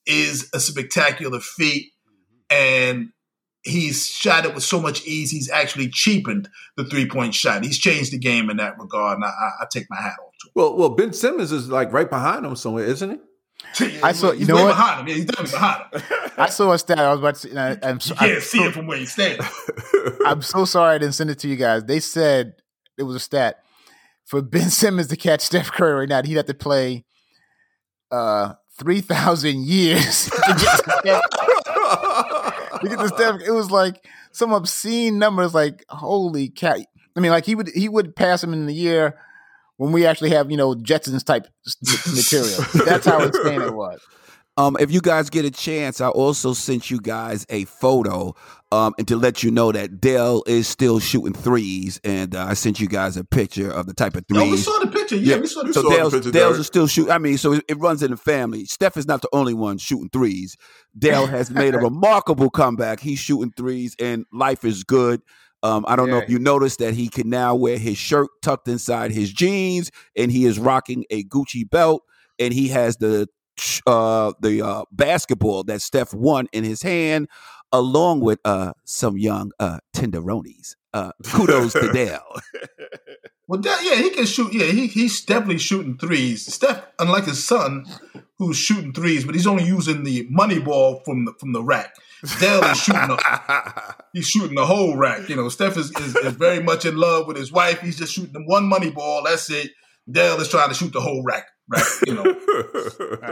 [0.06, 1.93] is a spectacular feat
[2.50, 3.10] and
[3.62, 5.30] he's shot it with so much ease.
[5.30, 7.64] He's actually cheapened the three point shot.
[7.64, 9.28] He's changed the game in that regard, and I,
[9.60, 10.52] I, take my hat off to him.
[10.54, 13.18] Well, well, Ben Simmons is like right behind him somewhere, isn't he?
[14.02, 14.32] I saw.
[14.32, 14.68] You know what?
[14.68, 15.08] Behind him.
[15.08, 16.30] Yeah, he's definitely behind him.
[16.36, 16.98] I saw a stat.
[16.98, 17.48] I was about to.
[17.48, 19.46] Say, I, am so, you can't I'm see so, it from where he's standing.
[20.26, 21.84] I'm so sorry I didn't send it to you guys.
[21.84, 22.54] They said
[22.98, 23.60] it was a stat
[24.24, 26.22] for Ben Simmons to catch Steph Curry right now.
[26.22, 27.04] He'd have to play
[28.10, 31.22] uh, three thousand years to get
[32.82, 33.40] Look at the Steph.
[33.40, 35.54] It was like some obscene numbers.
[35.54, 36.80] Like holy cat.
[37.16, 39.18] I mean, like he would he would pass him in the year
[39.76, 41.46] when we actually have you know Jetsons type
[42.14, 42.64] material.
[42.86, 44.00] That's how insane it was.
[44.56, 48.36] Um, if you guys get a chance, I also sent you guys a photo
[48.74, 52.00] um, and to let you know that Del is still shooting threes.
[52.02, 54.42] And uh, I sent you guys a picture of the type of threes.
[54.42, 55.16] Oh, we saw the picture.
[55.16, 55.40] Yeah, yeah.
[55.40, 56.32] we saw the, so saw Del's, the picture.
[56.32, 57.12] Del's are still shooting.
[57.12, 58.64] I mean, so it, it, runs in the family.
[58.64, 60.56] Steph is not the only one shooting threes.
[60.98, 62.98] Del has made a remarkable comeback.
[62.98, 65.22] He's shooting threes, and life is good.
[65.62, 66.14] Um, I don't yeah.
[66.14, 69.90] know if you noticed that he can now wear his shirt tucked inside his jeans,
[70.16, 72.02] and he is rocking a Gucci belt,
[72.38, 73.28] and he has the
[73.86, 77.28] uh, the uh, basketball that Steph won in his hand,
[77.74, 80.76] along with uh, some young uh, tenderonis.
[80.92, 82.24] Uh, kudos to Del.
[83.48, 84.54] well, Del, yeah, he can shoot.
[84.54, 86.46] Yeah, he, he's definitely shooting threes.
[86.54, 87.84] Steph, unlike his son,
[88.38, 91.94] who's shooting threes, but he's only using the money ball from the from the rack.
[92.38, 93.10] Del is shooting.
[93.10, 95.28] A, he's shooting the whole rack.
[95.28, 97.80] You know, Steph is, is, is very much in love with his wife.
[97.80, 99.24] He's just shooting the one money ball.
[99.24, 99.72] That's it.
[100.08, 101.82] Del is trying to shoot the whole rack right?
[102.06, 102.34] You know,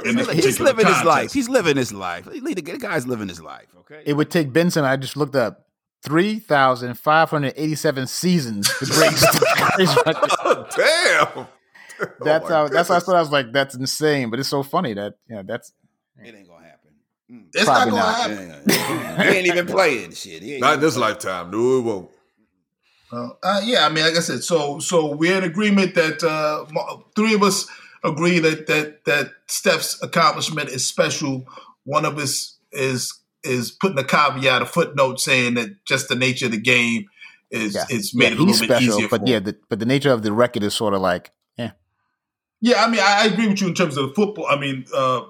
[0.33, 1.33] he's living his life.
[1.33, 2.25] He's living his life.
[2.25, 3.69] The guy's living his life.
[3.81, 4.03] Okay.
[4.07, 4.85] It would take Benson.
[4.85, 5.67] I just looked up
[6.03, 9.13] three thousand five hundred eighty-seven seasons to break.
[10.45, 11.47] oh, damn.
[12.21, 12.65] That's oh how.
[12.65, 12.71] Goodness.
[12.71, 13.17] That's how I thought.
[13.17, 14.31] I was like, that's insane.
[14.31, 15.73] But it's so funny that yeah, that's
[16.21, 16.91] it ain't gonna happen.
[17.55, 18.63] It's Probably not going to happen.
[18.67, 19.23] Yeah.
[19.23, 20.61] he ain't even playing shit.
[20.61, 21.51] Not this lifetime.
[21.51, 22.11] No, it won't.
[23.13, 26.65] Uh, uh, yeah, I mean, like I said, so so we're in agreement that uh,
[27.15, 27.69] three of us
[28.05, 31.47] agree that that that Steph's accomplishment is special.
[31.85, 36.47] One of us is is putting a caveat, a footnote saying that just the nature
[36.47, 37.07] of the game
[37.51, 37.85] is yeah.
[37.89, 39.09] it's made yeah, it a little bit easier.
[39.09, 41.73] But yeah, the, but the nature of the record is sort of like, yeah.
[42.61, 44.47] Yeah, I mean, I, I agree with you in terms of the football.
[44.47, 45.23] I mean, uh,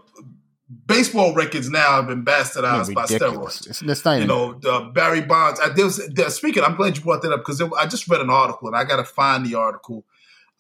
[0.87, 3.67] baseball records now have been bastardized yeah, by steroids.
[3.67, 4.55] It's, it's not you know,
[4.95, 5.59] Barry Bonds.
[5.61, 8.21] I, there was, there, speaking, I'm glad you brought that up because I just read
[8.21, 10.05] an article and I got to find the article.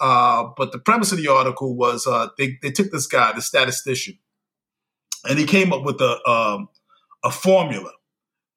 [0.03, 3.41] Uh, but the premise of the article was uh, they they took this guy, the
[3.41, 4.19] statistician,
[5.25, 6.69] and he came up with a um,
[7.25, 7.93] a formula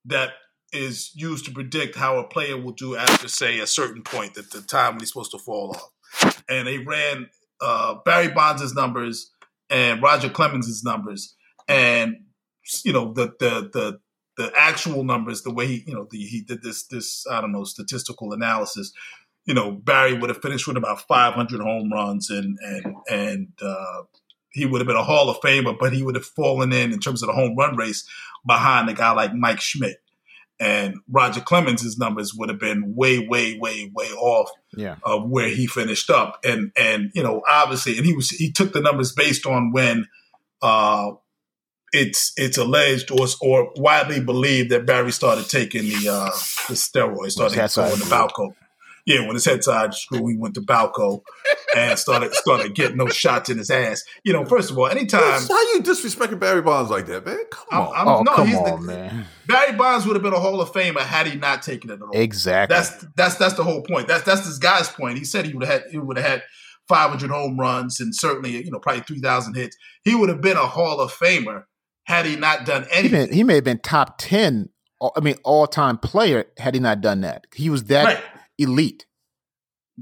[0.05, 0.31] that
[0.73, 4.49] is used to predict how a player will do after, say, a certain point at
[4.49, 6.41] the time when he's supposed to fall off.
[6.49, 7.29] And they ran
[7.61, 9.31] uh, Barry Bonds' numbers
[9.69, 11.35] and Roger Clemens' numbers,
[11.67, 12.17] and
[12.83, 13.99] you know the the the
[14.37, 17.51] the actual numbers, the way he you know the, he did this this I don't
[17.51, 18.91] know statistical analysis.
[19.45, 24.03] You know Barry would have finished with about 500 home runs, and and and uh,
[24.55, 26.99] he would have been a Hall of Famer, but he would have fallen in in
[26.99, 28.07] terms of the home run race
[28.47, 29.97] behind a guy like Mike Schmidt.
[30.57, 34.95] And Roger Clemens' numbers would have been way, way, way, way off yeah.
[35.03, 36.39] of where he finished up.
[36.45, 40.07] And and you know, obviously, and he was he took the numbers based on when
[40.61, 41.11] uh,
[41.91, 46.31] it's it's alleged or or widely believed that Barry started taking the uh,
[46.69, 48.55] the steroids, started going the Balco
[49.05, 51.21] yeah, when his head side screw, he went to Balco
[51.75, 54.03] and started started getting those shots in his ass.
[54.23, 57.37] You know, first of all, anytime how you disrespecting Barry Bonds like that, man?
[57.51, 59.25] Come on, I'm, I'm, oh, no, come on, the, man.
[59.47, 62.01] Barry Bonds would have been a Hall of Famer had he not taken it at
[62.01, 62.09] all.
[62.13, 62.75] Exactly.
[62.75, 64.07] That's that's that's the whole point.
[64.07, 65.19] That's that's this guy's point.
[65.19, 66.43] He said he would have had he would have had
[66.87, 69.77] 500 home runs and certainly you know probably 3,000 hits.
[70.03, 71.65] He would have been a Hall of Famer
[72.05, 73.21] had he not done anything.
[73.21, 74.69] He may, he may have been top 10
[75.15, 77.45] I mean, all time player had he not done that.
[77.53, 78.23] He was that right
[78.57, 79.05] elite.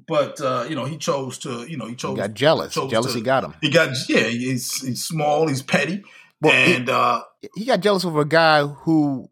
[0.07, 1.65] But uh, you know, he chose to.
[1.69, 2.11] You know, he chose.
[2.11, 2.73] He got jealous.
[2.73, 3.53] Jealousy to, got him.
[3.61, 4.23] He got yeah.
[4.23, 5.47] He's he's small.
[5.47, 6.03] He's petty.
[6.41, 7.21] Well, and he, uh,
[7.55, 9.29] he got jealous over a guy who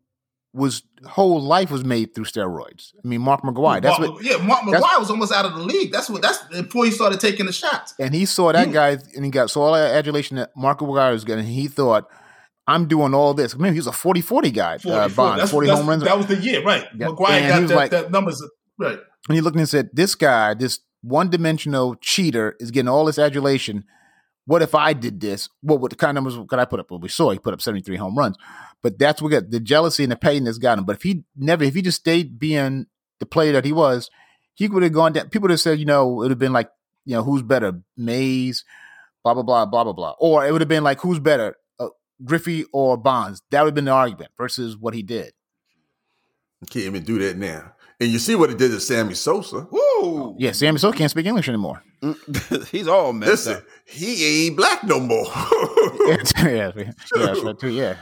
[0.53, 2.93] was whole life was made through steroids.
[3.03, 3.81] I mean, Mark McGwire.
[3.81, 4.23] That's Mark, what.
[4.23, 5.91] Yeah, Mark McGwire was almost out of the league.
[5.91, 6.21] That's what.
[6.21, 7.95] That's before he started taking the shots.
[7.99, 11.11] And he saw that guy, and he got saw all that adulation that Mark McGwire
[11.11, 11.45] was getting.
[11.45, 12.07] he thought,
[12.67, 13.57] I'm doing all this.
[13.57, 14.77] Man, he was a 40 40 guy.
[14.77, 16.03] 40, uh, Bond, 40 home runs.
[16.03, 16.85] That was the year, right?
[16.95, 17.07] Yeah.
[17.07, 18.43] McGwire got that, that numbers,
[18.77, 18.99] right.
[19.27, 23.19] And he looked and said, This guy, this one dimensional cheater, is getting all this
[23.19, 23.83] adulation.
[24.45, 25.49] What if I did this?
[25.61, 26.89] What would the kind of numbers could I put up?
[26.89, 28.37] Well, we saw he put up 73 home runs.
[28.81, 30.85] But that's what got the jealousy and the pettiness got him.
[30.85, 32.87] But if he never, if he just stayed being
[33.19, 34.09] the player that he was,
[34.55, 35.29] he would have gone down.
[35.29, 36.69] People would have said, you know, it would have been like,
[37.05, 38.65] you know, who's better, Mays,
[39.23, 41.89] blah blah blah blah blah blah, or it would have been like, who's better, uh,
[42.23, 43.41] Griffey or Bonds?
[43.51, 45.33] That would have been the argument versus what he did.
[46.69, 47.73] Can't even do that now.
[48.01, 49.67] And you see what he did to Sammy Sosa.
[49.69, 50.35] Woo!
[50.39, 51.83] Yeah, Sammy Sosa can't speak English anymore.
[52.71, 53.63] He's all messed Listen, up.
[53.85, 55.25] He ain't black no more.
[56.07, 57.97] yeah, yeah, yeah, too, yeah.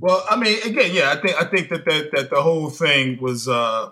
[0.00, 3.18] Well, I mean, again, yeah, I think I think that that, that the whole thing
[3.20, 3.90] was, uh,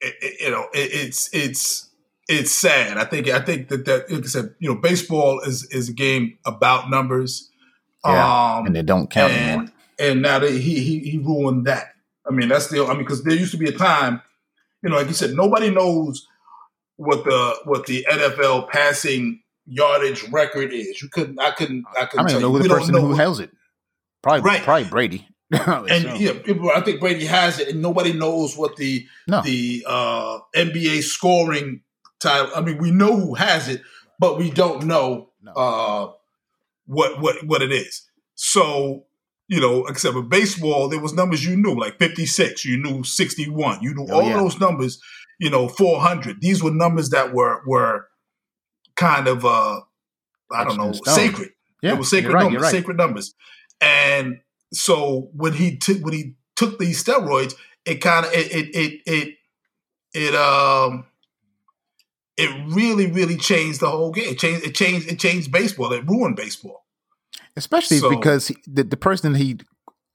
[0.00, 1.90] it, it, you know, it, it's it's
[2.28, 2.98] it's sad.
[2.98, 5.92] I think I think that that like I said, you know, baseball is is a
[5.92, 7.50] game about numbers.
[8.04, 9.72] Yeah, um, and they don't count and, anymore.
[10.00, 11.93] And now that he he he ruined that.
[12.26, 12.84] I mean, that's the.
[12.84, 14.22] I mean, because there used to be a time,
[14.82, 16.26] you know, like you said, nobody knows
[16.96, 21.02] what the what the NFL passing yardage record is.
[21.02, 21.38] You couldn't.
[21.40, 21.84] I couldn't.
[21.98, 22.26] I couldn't.
[22.26, 23.50] I don't know who the person who has it.
[24.22, 24.62] Probably, right.
[24.62, 25.28] probably Brady.
[25.50, 26.14] and so.
[26.14, 26.70] yeah, people.
[26.70, 29.42] I think Brady has it, and nobody knows what the no.
[29.42, 31.82] the uh, NBA scoring
[32.20, 32.50] title.
[32.56, 33.82] I mean, we know who has it,
[34.18, 35.52] but we don't know no.
[35.52, 36.12] uh,
[36.86, 38.08] what what what it is.
[38.34, 39.04] So
[39.48, 43.82] you know, except for baseball, there was numbers you knew, like 56, you knew 61,
[43.82, 44.38] you knew oh, all yeah.
[44.38, 45.00] those numbers,
[45.38, 46.40] you know, 400.
[46.40, 48.08] These were numbers that were were
[48.96, 49.80] kind of uh
[50.52, 51.50] I don't know, sacred.
[51.82, 52.70] Yeah, it was sacred right, numbers, right.
[52.70, 53.34] sacred numbers.
[53.80, 54.40] And
[54.72, 59.00] so when he took when he took these steroids, it kind of it it it
[59.06, 59.34] it
[60.14, 61.06] it um
[62.36, 64.30] it really really changed the whole game.
[64.30, 65.92] It changed it changed it changed baseball.
[65.92, 66.83] It ruined baseball
[67.56, 69.58] especially so, because he, the the person he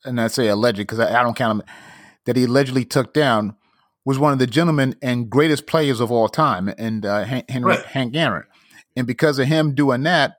[0.06, 1.76] and I say alleged because I, I, don't count him
[2.26, 3.56] that he allegedly took down
[4.06, 7.86] was one of the gentlemen and greatest players of all time, and uh, Henry right.
[7.86, 8.44] Hank Aaron,
[8.96, 10.38] and because of him doing that,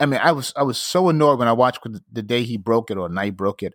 [0.00, 1.80] I mean, I was I was so annoyed when I watched
[2.12, 3.74] the day he broke it or night broke it,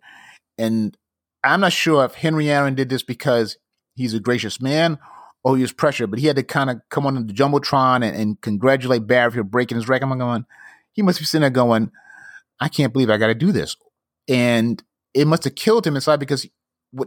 [0.58, 0.98] and
[1.44, 3.58] I'm not sure if Henry Aaron did this because
[3.96, 4.98] he's a gracious man
[5.44, 8.16] or he was pressured, but he had to kind of come on the jumbotron and,
[8.16, 10.10] and congratulate Barry for breaking his record.
[10.10, 10.46] I'm going,
[10.92, 11.92] he must be sitting there going
[12.60, 13.76] I can't believe I got to do this.
[14.28, 14.82] And
[15.14, 16.48] it must have killed him inside because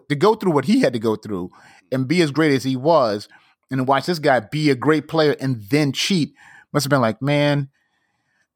[0.08, 1.50] to go through what he had to go through
[1.90, 3.28] and be as great as he was
[3.70, 6.34] and watch this guy be a great player and then cheat
[6.72, 7.68] must have been like, man,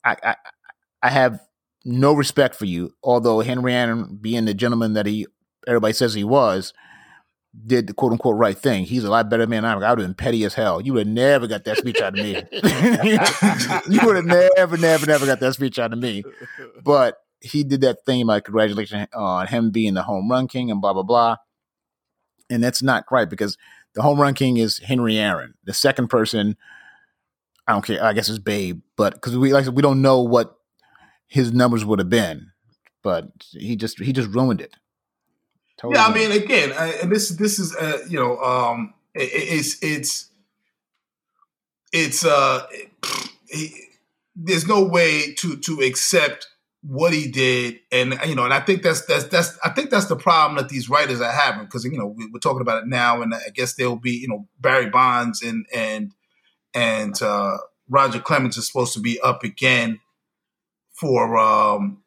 [0.05, 0.36] I, I,
[1.03, 1.40] I have
[1.84, 2.95] no respect for you.
[3.03, 5.26] Although Henry Aaron, being the gentleman that he
[5.66, 6.72] everybody says he was,
[7.67, 8.85] did the quote unquote right thing.
[8.85, 9.65] He's a lot better man.
[9.65, 10.81] I would have been petty as hell.
[10.81, 12.43] You would have never got that speech out of me.
[13.89, 16.25] you would have never, never, never got that speech out of me.
[16.83, 20.81] But he did that thing like congratulations on him being the home run king and
[20.81, 21.37] blah blah blah.
[22.51, 23.57] And that's not right because
[23.95, 25.55] the home run king is Henry Aaron.
[25.65, 26.57] The second person,
[27.67, 28.03] I don't care.
[28.03, 30.57] I guess it's Babe, but because we like we don't know what
[31.29, 32.51] his numbers would have been,
[33.03, 34.75] but he just he just ruined it.
[35.81, 36.01] Totally.
[36.01, 39.83] Yeah, I mean, again, I, and this this is uh, you know, um, it, it's
[39.83, 40.31] it's
[41.93, 42.66] it's uh,
[43.49, 43.72] he,
[44.37, 46.47] there's no way to to accept
[46.83, 50.07] what he did, and you know, and I think that's that's that's I think that's
[50.07, 52.89] the problem that these writers are having because you know we, are talking about it
[52.89, 56.12] now, and I guess there'll be you know Barry Bonds and and
[56.72, 57.57] and uh,
[57.89, 60.01] Roger Clemens is supposed to be up again
[60.93, 62.04] for um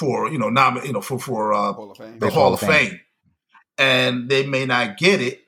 [0.00, 2.90] for you know nom- you know for for uh, Hall the Hall, Hall of Fame.
[2.90, 3.00] Fame.
[3.78, 5.40] and they may not get it.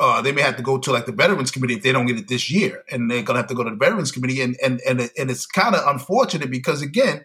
[0.00, 2.18] Uh, they may have to go to like the Veterans Committee if they don't get
[2.18, 4.80] it this year, and they're gonna have to go to the Veterans Committee, and and
[4.88, 7.24] and and it's kind of unfortunate because again,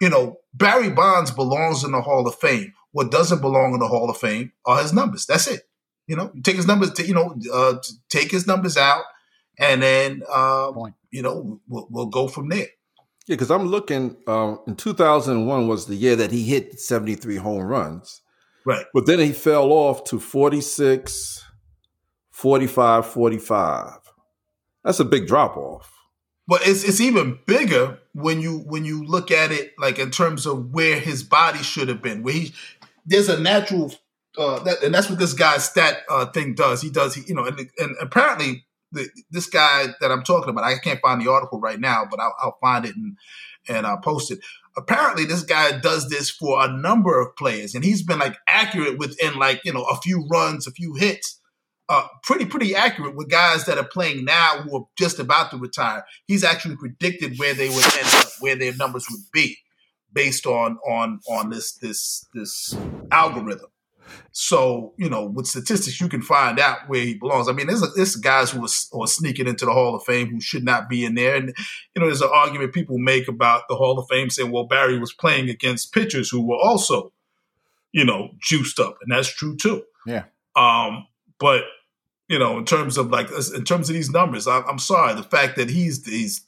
[0.00, 2.72] you know Barry Bonds belongs in the Hall of Fame.
[2.92, 5.26] What doesn't belong in the Hall of Fame are his numbers.
[5.26, 5.60] That's it.
[6.06, 6.98] You know, take his numbers.
[7.06, 7.74] You know, uh,
[8.08, 9.04] take his numbers out,
[9.58, 10.72] and then uh,
[11.10, 12.68] you know we'll, we'll go from there.
[13.28, 14.16] Yeah, because I'm looking.
[14.26, 18.22] Um, in 2001 was the year that he hit 73 home runs.
[18.64, 18.86] Right.
[18.94, 21.44] But then he fell off to 46,
[22.30, 23.92] 45, 45.
[24.82, 25.92] That's a big drop off.
[26.46, 30.46] But it's it's even bigger when you when you look at it like in terms
[30.46, 32.22] of where his body should have been.
[32.22, 32.54] Where he
[33.04, 33.92] there's a natural
[34.38, 36.80] uh, that, and that's what this guy's stat uh, thing does.
[36.80, 40.64] He does, he, you know, and, and apparently the, this guy that I'm talking about,
[40.64, 43.16] I can't find the article right now, but I'll, I'll find it and
[43.68, 44.40] and I'll post it.
[44.76, 48.98] Apparently, this guy does this for a number of players, and he's been like accurate
[48.98, 51.40] within like you know a few runs, a few hits.
[51.90, 55.56] Uh, pretty pretty accurate with guys that are playing now who are just about to
[55.56, 56.04] retire.
[56.26, 59.56] He's actually predicted where they would end up, where their numbers would be,
[60.12, 62.76] based on on on this this this
[63.10, 63.70] algorithm.
[64.32, 67.48] So, you know, with statistics, you can find out where he belongs.
[67.48, 70.28] I mean, there's, a, there's guys who are, are, sneaking into the Hall of Fame
[70.28, 71.36] who should not be in there.
[71.36, 71.48] And,
[71.94, 74.98] you know, there's an argument people make about the Hall of Fame saying, well, Barry
[74.98, 77.12] was playing against pitchers who were also,
[77.92, 78.98] you know, juiced up.
[79.02, 79.82] And that's true too.
[80.06, 80.24] Yeah.
[80.54, 81.06] Um,
[81.38, 81.64] but,
[82.28, 85.14] you know, in terms of like, in terms of these numbers, I, I'm sorry.
[85.14, 86.46] The fact that he's, he's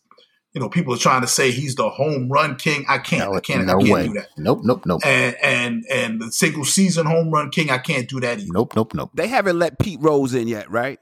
[0.52, 2.84] you know, people are trying to say he's the home run king.
[2.88, 3.30] I can't.
[3.30, 3.66] No, I can't.
[3.66, 4.06] No I can't way.
[4.08, 4.28] do that.
[4.36, 4.60] Nope.
[4.64, 4.84] Nope.
[4.84, 5.00] Nope.
[5.04, 7.70] And and and the single season home run king.
[7.70, 8.48] I can't do that either.
[8.52, 8.74] Nope.
[8.74, 8.94] Nope.
[8.94, 9.10] Nope.
[9.14, 10.98] They haven't let Pete Rose in yet, right?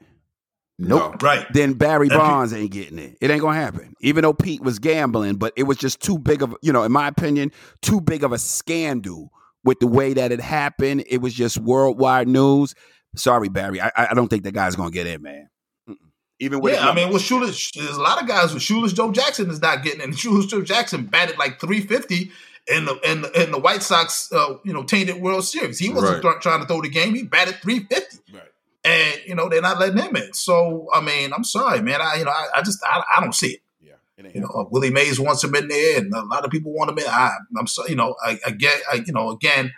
[0.77, 1.21] Nope.
[1.21, 1.27] No.
[1.27, 1.45] Right.
[1.51, 3.17] Then Barry Bonds ain't getting it.
[3.19, 3.95] It ain't gonna happen.
[4.01, 6.91] Even though Pete was gambling, but it was just too big of, you know, in
[6.91, 9.31] my opinion, too big of a scandal
[9.63, 11.03] with the way that it happened.
[11.09, 12.75] It was just worldwide news.
[13.15, 13.81] Sorry, Barry.
[13.81, 15.49] I, I don't think the guy's gonna get in, man.
[16.39, 19.11] Even with yeah, I mean, with Shoeless, there's a lot of guys with Shoeless Joe
[19.11, 22.31] Jackson is not getting, and Shoeless Joe Jackson batted like 350
[22.69, 25.79] in the in the, in the White Sox, uh, you know, tainted World Series.
[25.79, 26.33] He wasn't right.
[26.33, 28.33] th- trying to throw the game; he batted 350.
[28.33, 28.43] Right.
[28.85, 30.33] And you know they're not letting him in.
[30.33, 32.01] So I mean, I'm sorry, man.
[32.01, 33.59] I you know I, I just I, I don't see it.
[33.81, 36.91] Yeah, you know, Willie Mays wants him in there, and a lot of people want
[36.91, 37.05] him in.
[37.05, 39.73] I, am so you know I, I get I, you know again,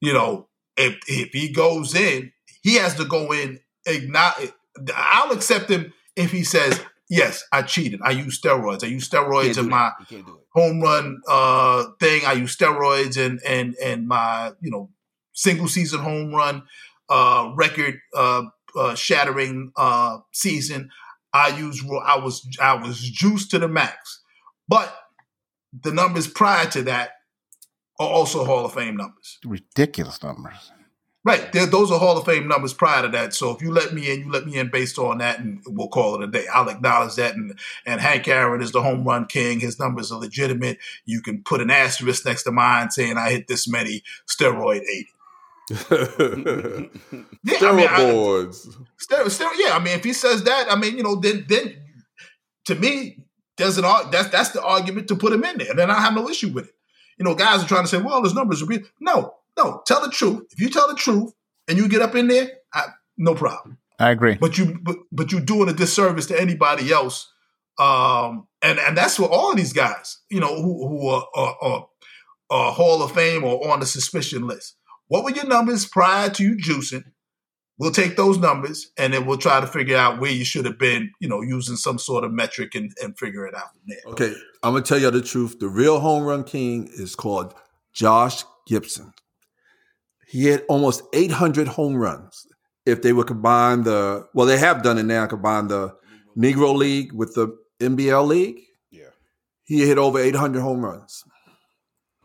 [0.00, 2.32] you know if if he goes in,
[2.62, 4.52] he has to go in acknowledge
[4.94, 8.00] I'll accept him if he says, "Yes, I cheated.
[8.02, 8.84] I used steroids.
[8.84, 9.92] I used steroids in my
[10.50, 12.22] home run uh, thing.
[12.26, 14.90] I used steroids and and and my you know
[15.32, 16.62] single season home run
[17.08, 18.44] uh, record uh,
[18.76, 20.90] uh shattering uh, season.
[21.32, 24.22] I used I was I was juiced to the max,
[24.68, 24.94] but
[25.78, 27.12] the numbers prior to that
[27.98, 29.38] are also Hall of Fame numbers.
[29.44, 30.72] Ridiculous numbers.
[31.24, 31.52] Right.
[31.52, 33.32] those are Hall of Fame numbers prior to that.
[33.32, 35.86] So if you let me in, you let me in based on that, and we'll
[35.86, 36.46] call it a day.
[36.52, 37.36] I'll acknowledge that.
[37.36, 37.56] And,
[37.86, 39.60] and Hank Aaron is the home run king.
[39.60, 40.78] His numbers are legitimate.
[41.04, 45.08] You can put an asterisk next to mine saying I hit this many steroid 80.
[45.70, 45.76] yeah,
[47.46, 47.70] Steroids.
[47.70, 47.86] I mean,
[49.28, 51.76] steroid, yeah, I mean, if he says that, I mean, you know, then then
[52.64, 53.24] to me,
[53.56, 55.70] there's an that's that's the argument to put him in there.
[55.70, 56.74] And then I have no issue with it.
[57.16, 58.80] You know, guys are trying to say, well, his numbers are real.
[58.98, 60.44] No, no, tell the truth.
[60.50, 61.32] If you tell the truth
[61.68, 62.84] and you get up in there, I,
[63.16, 63.78] no problem.
[63.98, 64.34] I agree.
[64.34, 67.28] But you but, but you're doing a disservice to anybody else
[67.78, 71.56] Um, and and that's what all of these guys, you know, who who are, are,
[71.62, 71.88] are,
[72.50, 74.76] are Hall of Fame or on the suspicion list.
[75.08, 77.04] What were your numbers prior to you juicing?
[77.78, 80.78] We'll take those numbers and then we'll try to figure out where you should have
[80.78, 83.98] been, you know, using some sort of metric and, and figure it out from there.
[84.12, 85.58] Okay, I'm gonna tell you the truth.
[85.58, 87.54] The real home run king is called
[87.92, 89.12] Josh Gibson.
[90.32, 92.46] He had almost 800 home runs.
[92.86, 95.94] If they would combine the, well, they have done it now, combine the
[96.34, 98.60] Negro League with the NBL League.
[98.90, 99.10] Yeah.
[99.64, 101.22] He hit over 800 home runs.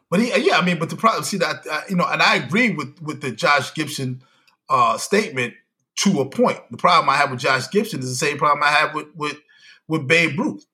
[0.09, 2.35] But he, yeah, I mean, but the problem, see that, uh, you know, and I
[2.35, 4.21] agree with with the Josh Gibson
[4.69, 5.55] uh, statement
[5.97, 6.59] to a point.
[6.71, 9.37] The problem I have with Josh Gibson is the same problem I have with with
[9.89, 10.65] with Babe Ruth.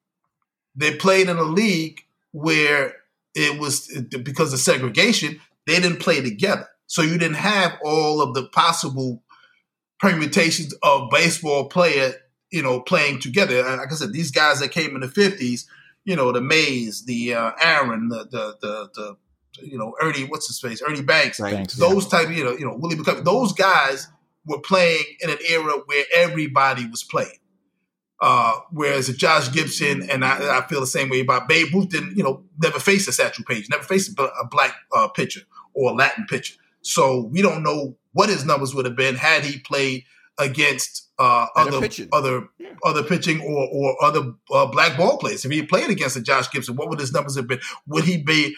[0.76, 2.94] They played in a league where
[3.34, 3.88] it was
[4.22, 5.42] because of segregation.
[5.66, 9.24] They didn't play together, so you didn't have all of the possible
[10.00, 12.14] permutations of baseball player,
[12.52, 13.64] you know, playing together.
[13.64, 15.68] Like I said, these guys that came in the fifties,
[16.06, 19.18] you know, the Mays, the uh, Aaron, the the the, the
[19.66, 22.20] you know Ernie, what's his face, Ernie Banks, Banks those yeah.
[22.20, 24.08] type, you know, you know Willie McCovey, those guys
[24.46, 27.40] were playing in an era where everybody was playing.
[28.22, 32.16] Uh, whereas Josh Gibson and I, I, feel the same way about Babe Ruth didn't,
[32.16, 35.42] you know, never faced a Satchel Paige, never faced a, a black uh, pitcher
[35.74, 36.56] or a Latin pitcher.
[36.84, 40.04] So we don't know what his numbers would have been had he played
[40.38, 42.10] against uh, other pitching.
[42.12, 42.74] other yeah.
[42.84, 45.46] other pitching or or other uh, black ball players.
[45.46, 47.60] If he played against a Josh Gibson, what would his numbers have been?
[47.88, 48.56] Would he be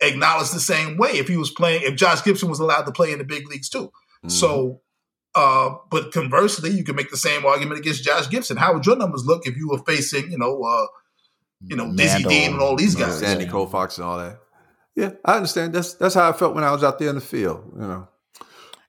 [0.00, 1.82] acknowledged the same way if he was playing?
[1.84, 3.86] If Josh Gibson was allowed to play in the big leagues too?
[3.86, 4.28] Mm-hmm.
[4.28, 4.80] So.
[5.36, 8.56] Uh, but conversely, you can make the same argument against Josh Gibson.
[8.56, 10.86] How would your numbers look if you were facing, you know, uh,
[11.60, 14.38] you know, Dizzy Dean and all these guys, Sandy Koufax and all that?
[14.96, 15.72] Yeah, I understand.
[15.72, 17.72] That's that's how I felt when I was out there in the field.
[17.74, 18.08] You know,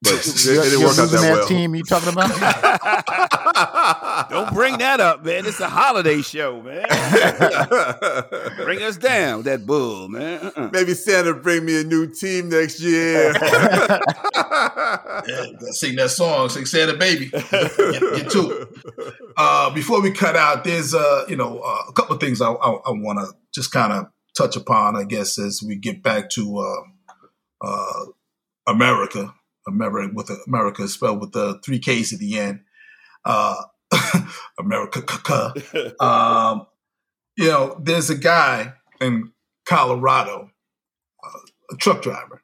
[0.02, 1.48] but it, it didn't work out that, that well.
[1.48, 2.30] Team you talking about?
[4.30, 5.46] Don't bring that up, man.
[5.46, 6.86] It's a holiday show, man.
[8.58, 10.42] bring us down, that bull, man.
[10.42, 10.70] Uh-uh.
[10.72, 13.32] Maybe Santa bring me a new team next year.
[13.34, 14.00] yeah,
[15.72, 17.30] sing that song, sing Santa Baby.
[17.30, 18.68] Get, get to it.
[19.38, 22.52] Uh, before we cut out, there's uh, you know uh, a couple of things I,
[22.52, 26.30] I, I want to just kind of touch upon, I guess, as we get back
[26.32, 28.06] to uh, uh,
[28.68, 29.34] America.
[29.68, 32.62] America with America spelled with the three K's at the end.
[33.24, 33.64] Uh,
[34.60, 35.02] America,
[36.00, 36.68] um,
[37.36, 39.32] you know, there's a guy in
[39.66, 40.52] Colorado,
[41.24, 41.40] uh,
[41.72, 42.44] a truck driver,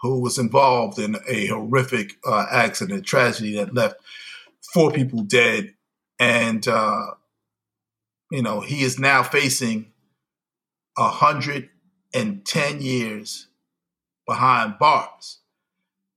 [0.00, 3.96] who was involved in a horrific uh, accident, tragedy that left
[4.72, 5.74] four people dead,
[6.18, 7.06] and uh,
[8.30, 9.92] you know he is now facing
[10.96, 13.48] 110 years
[14.26, 15.40] behind bars.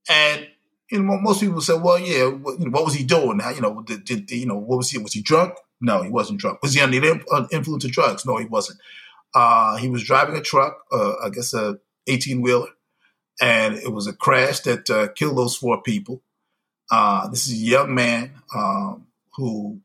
[0.10, 0.48] And
[0.90, 3.40] you know, most people say, "Well, yeah, what, you know, what was he doing?
[3.40, 4.98] How, you know, did, did, you know, what was he?
[4.98, 5.56] Was he drunk?
[5.82, 6.62] No, he wasn't drunk.
[6.62, 8.26] Was he under the influence of drugs?
[8.26, 8.80] No, he wasn't.
[9.34, 12.70] Uh, he was driving a truck, uh, I guess a 18 wheeler,
[13.42, 16.24] and it was a crash that uh, killed those four people.
[16.90, 19.82] Uh, this is a young man um, who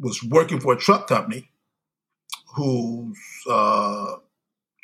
[0.00, 1.51] was working for a truck company
[2.54, 3.18] whose
[3.50, 4.16] uh,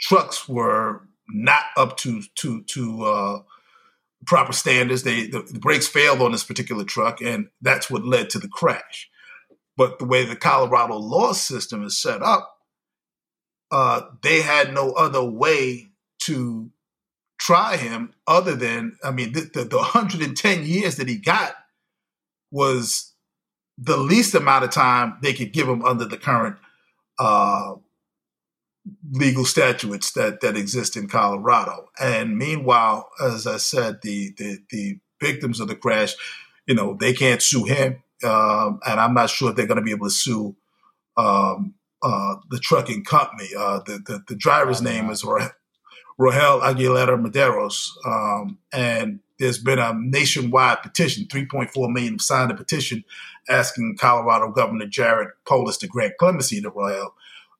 [0.00, 3.38] trucks were not up to to to uh,
[4.26, 5.02] proper standards.
[5.02, 8.48] They the, the, brakes failed on this particular truck, and that's what led to the
[8.48, 9.08] crash.
[9.76, 12.56] But the way the Colorado law system is set up,
[13.70, 15.88] uh, they had no other way
[16.22, 16.70] to
[17.38, 21.54] try him other than I mean the, the, the 110 years that he got
[22.50, 23.14] was
[23.76, 26.56] the least amount of time they could give him under the current
[27.18, 27.74] uh,
[29.10, 31.88] legal statutes that that exist in Colorado.
[32.00, 36.14] And meanwhile, as I said, the the, the victims of the crash,
[36.66, 39.82] you know, they can't sue him, um, and I'm not sure if they're going to
[39.82, 40.56] be able to sue
[41.16, 43.48] um, uh, the trucking company.
[43.56, 45.50] Uh, the, the, the driver's name is Rogel
[46.18, 53.04] Aguilera Mederos, um, and there's been a nationwide petition, 3.4 million have signed a petition
[53.48, 57.10] asking Colorado Governor Jared Polis to grant clemency to Rogel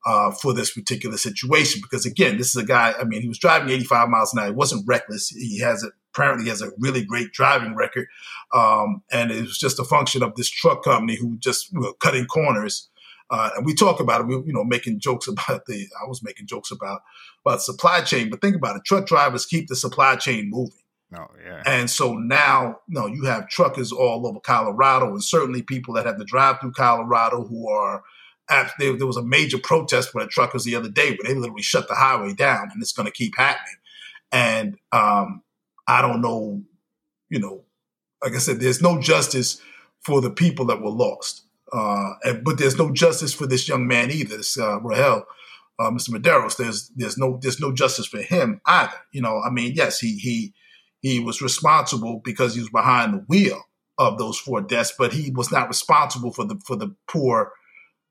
[0.07, 1.81] uh, for this particular situation.
[1.83, 2.95] Because again, this is a guy.
[2.99, 4.47] I mean, he was driving 85 miles an hour.
[4.47, 5.29] He wasn't reckless.
[5.29, 8.07] He has a, apparently has a really great driving record,
[8.53, 12.27] um, and it was just a function of this truck company who just know, cutting
[12.27, 12.89] corners.
[13.31, 14.27] Uh, and we talk about it.
[14.27, 15.87] We, you know, making jokes about the.
[16.03, 17.03] I was making jokes about
[17.45, 18.85] about supply chain, but think about it.
[18.85, 20.79] Truck drivers keep the supply chain moving.
[21.15, 21.63] Oh yeah.
[21.65, 26.19] And so now, know, you have truckers all over Colorado, and certainly people that have
[26.19, 28.03] to drive through Colorado who are
[28.79, 31.63] there, there was a major protest for the truckers the other day where they literally
[31.63, 33.77] shut the highway down, and it's going to keep happening.
[34.33, 35.43] And um,
[35.87, 36.63] I don't know,
[37.31, 37.65] you know,
[38.23, 39.61] like I said, there's no justice
[40.01, 41.45] for the people that were lost.
[41.73, 44.39] Uh, and, but there's no justice for this young man either.
[44.39, 45.27] This uh, Rahel,
[45.79, 46.11] uh, Mr.
[46.11, 46.57] Mederos.
[46.57, 48.95] There's there's no there's no justice for him either.
[49.13, 50.55] You know, I mean, yes, he he
[51.01, 53.63] he was responsible because he was behind the wheel
[53.99, 57.53] of those four deaths, but he was not responsible for the for the poor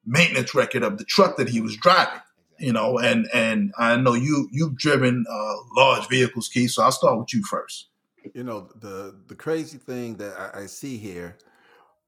[0.05, 2.21] maintenance record of the truck that he was driving.
[2.59, 6.71] You know, and and I know you you've driven uh, large vehicles, Keith.
[6.71, 7.88] So I'll start with you first.
[8.33, 11.38] You know the the crazy thing that I, I see here,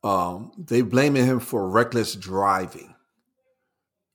[0.04, 2.96] um, they blaming him for reckless driving.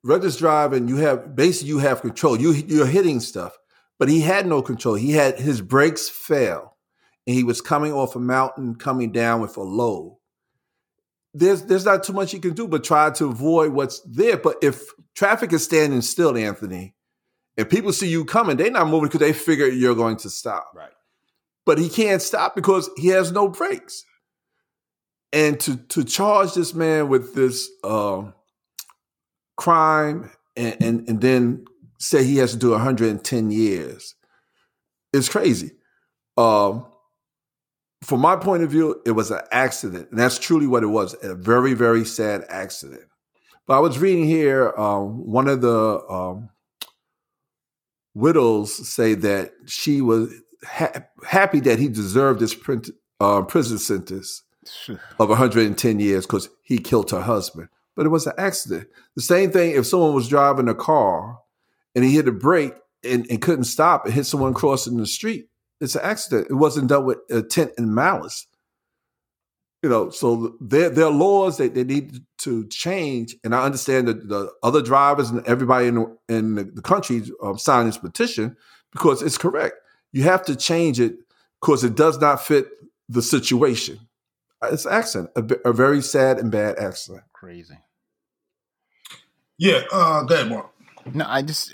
[0.03, 2.39] Reckless driving, you have basically you have control.
[2.39, 3.57] You you're hitting stuff,
[3.99, 4.95] but he had no control.
[4.95, 6.77] He had his brakes fail,
[7.27, 10.17] and he was coming off a mountain, coming down with a load
[11.35, 14.37] there's there's not too much you can do but try to avoid what's there.
[14.37, 14.83] But if
[15.15, 16.95] traffic is standing still, Anthony,
[17.59, 20.71] and people see you coming, they're not moving because they figure you're going to stop.
[20.75, 20.93] Right.
[21.67, 24.05] But he can't stop because he has no brakes.
[25.33, 28.31] And to to charge this man with this uh,
[29.57, 31.65] crime and, and and then
[32.05, 34.15] say he has to do 110 years
[35.13, 35.73] It's crazy.
[36.37, 36.87] Um,
[38.03, 40.11] from my point of view, it was an accident.
[40.11, 43.05] And that's truly what it was a very, very sad accident.
[43.67, 46.51] But I was reading here, um, one of the um,
[48.13, 50.35] widows say that she was
[50.65, 52.91] ha- happy that he deserved this print,
[53.21, 54.43] uh, prison sentence
[54.89, 57.69] of 110 years because he killed her husband.
[57.97, 58.89] But it was an accident.
[59.17, 61.39] The same thing if someone was driving a car
[61.95, 65.49] and he hit a brake and, and couldn't stop and hit someone crossing the street
[65.81, 66.49] it's an accident.
[66.51, 68.47] It wasn't done with intent and malice.
[69.83, 73.37] You know, so there, there are laws that they need to change.
[73.45, 77.89] And I understand that the other drivers and everybody in, in the country um, signed
[77.89, 78.57] this petition
[78.93, 79.75] because it's correct.
[80.13, 81.17] You have to change it
[81.61, 82.69] because it does not fit
[83.11, 84.01] the situation.
[84.63, 87.25] It's accident, a, a very sad and bad accident.
[87.35, 87.79] Crazy.
[89.59, 90.74] Yeah, uh, go ahead, Mark.
[91.13, 91.73] No, I just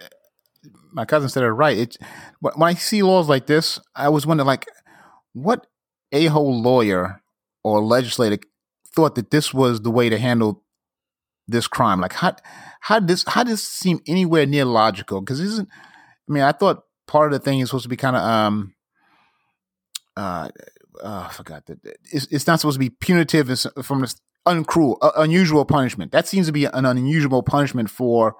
[0.92, 1.78] my cousin said it right.
[1.78, 1.96] It
[2.40, 4.66] when I see laws like this, I always wonder like
[5.32, 5.66] what
[6.12, 7.22] a hole lawyer
[7.62, 8.38] or legislator
[8.94, 10.64] thought that this was the way to handle
[11.46, 12.00] this crime.
[12.00, 12.36] Like how
[12.80, 15.20] how this how does this seem anywhere near logical?
[15.20, 15.68] Because isn't
[16.28, 18.74] I mean I thought part of the thing is supposed to be kind of um
[20.16, 20.48] uh,
[21.02, 21.78] uh I forgot that
[22.12, 23.48] it's, it's not supposed to be punitive
[23.82, 26.12] from this uncruel uh, unusual punishment.
[26.12, 28.36] That seems to be an unusual punishment for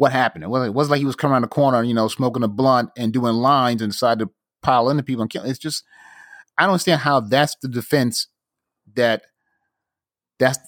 [0.00, 0.42] what happened.
[0.42, 2.48] It wasn't, it wasn't like he was coming around the corner, you know, smoking a
[2.48, 4.30] blunt and doing lines and decided to
[4.62, 5.44] pile into people and kill.
[5.44, 5.84] It's just,
[6.56, 8.26] I don't understand how that's the defense
[8.94, 9.24] that
[10.38, 10.58] that's,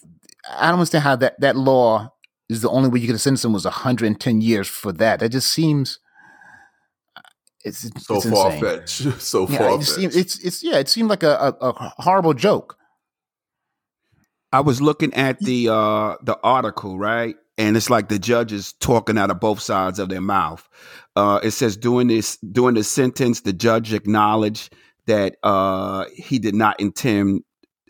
[0.51, 2.13] I don't understand how that, that law
[2.51, 5.21] is the only way you could have sentenced him was 110 years for that.
[5.21, 5.99] That just seems,
[7.65, 9.01] it's, it's so far fetched.
[9.19, 10.15] So yeah, far fetched.
[10.15, 12.77] It's, it's, yeah, it seemed like a, a, a horrible joke.
[14.53, 17.35] I was looking at the uh the article, right?
[17.63, 20.69] And it's like the judge is talking out of both sides of their mouth.
[21.15, 24.75] Uh, it says during this during the sentence, the judge acknowledged
[25.07, 27.45] that uh, he did not intend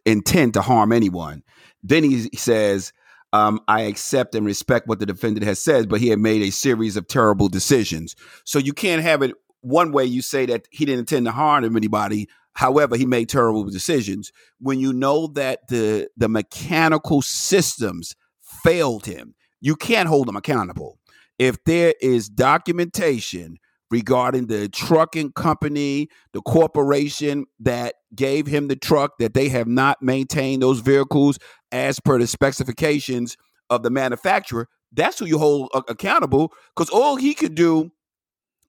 [0.04, 1.42] intend to harm anyone.
[1.82, 2.92] Then he says,
[3.32, 6.50] um, "I accept and respect what the defendant has said, but he had made a
[6.50, 8.14] series of terrible decisions.
[8.44, 10.04] So you can't have it one way.
[10.04, 14.30] You say that he didn't intend to harm anybody." However, he made terrible decisions.
[14.60, 18.14] When you know that the the mechanical systems
[18.62, 20.98] failed him, you can't hold them accountable.
[21.38, 23.56] If there is documentation
[23.90, 30.02] regarding the trucking company, the corporation that gave him the truck, that they have not
[30.02, 31.38] maintained those vehicles
[31.70, 33.36] as per the specifications
[33.70, 37.90] of the manufacturer, that's who you hold accountable because all he could do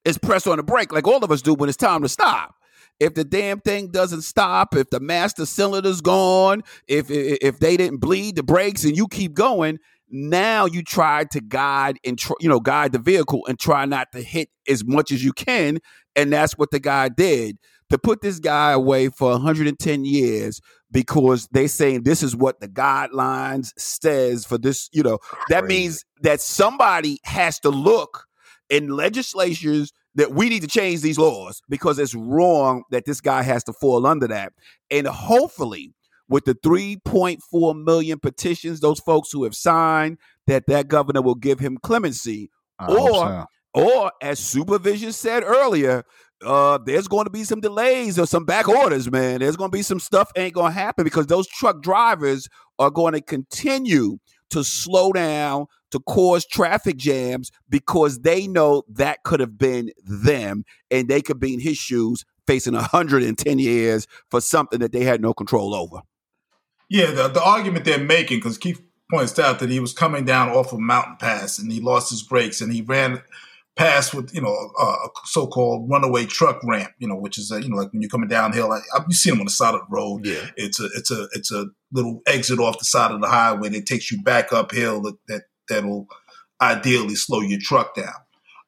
[0.06, 2.56] is press on the brake like all of us do when it's time to stop.
[3.00, 8.00] If the damn thing doesn't stop, if the master cylinder's gone, if if they didn't
[8.00, 9.80] bleed the brakes and you keep going,
[10.14, 14.12] now you try to guide and tr- you know guide the vehicle and try not
[14.14, 15.80] to hit as much as you can,
[16.16, 17.58] and that's what the guy did
[17.90, 20.62] to put this guy away for 110 years
[20.92, 25.46] because they saying this is what the guidelines says for this you know Crazy.
[25.50, 28.26] that means that somebody has to look
[28.70, 33.42] in legislatures that we need to change these laws because it's wrong that this guy
[33.42, 34.54] has to fall under that
[34.90, 35.94] and hopefully
[36.30, 40.18] with the 3.4 million petitions, those folks who have signed
[40.48, 42.50] that that governor will give him clemency.
[42.80, 46.04] I or, or as supervision said earlier,
[46.46, 49.40] uh, there's going to be some delays or some back orders, man.
[49.40, 52.48] There's going to be some stuff ain't going to happen because those truck drivers
[52.80, 54.18] are going to continue
[54.50, 60.64] to slow down, to cause traffic jams because they know that could have been them
[60.90, 65.22] and they could be in his shoes facing 110 years for something that they had
[65.22, 66.02] no control over.
[66.94, 68.80] Yeah, the, the argument they're making, because Keith
[69.10, 72.22] points out that he was coming down off a Mountain Pass and he lost his
[72.22, 73.20] brakes and he ran
[73.76, 77.70] past with you know a so-called runaway truck ramp, you know, which is a, you
[77.70, 79.88] know like when you're coming downhill, like, you see them on the side of the
[79.90, 80.24] road.
[80.24, 83.70] Yeah, it's a it's a it's a little exit off the side of the highway
[83.70, 86.06] that takes you back uphill that that that'll
[86.62, 88.14] ideally slow your truck down.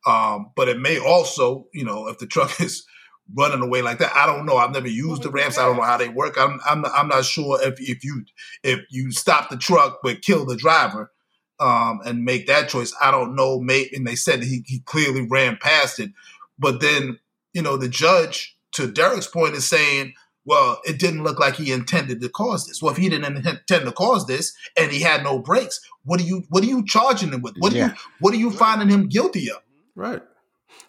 [0.08, 2.88] Um, but it may also, you know, if the truck is
[3.34, 4.16] running away like that.
[4.16, 4.58] I don't know.
[4.58, 5.58] I've never used the ramps.
[5.58, 6.36] I don't know how they work.
[6.38, 8.24] I'm I'm I'm not sure if if you
[8.64, 11.12] if you stop the truck but kill the driver
[11.60, 12.94] um, and make that choice.
[13.02, 13.60] I don't know.
[13.60, 16.12] Maybe and they said he he clearly ran past it,
[16.60, 17.20] but then
[17.54, 20.14] you know the judge to Derek's point is saying.
[20.48, 22.80] Well, it didn't look like he intended to cause this.
[22.80, 26.24] Well, if he didn't intend to cause this and he had no brakes, what are
[26.24, 27.56] you what are you charging him with?
[27.58, 27.86] What yeah.
[27.86, 29.58] are you what are you finding him guilty of?
[29.96, 30.22] Right.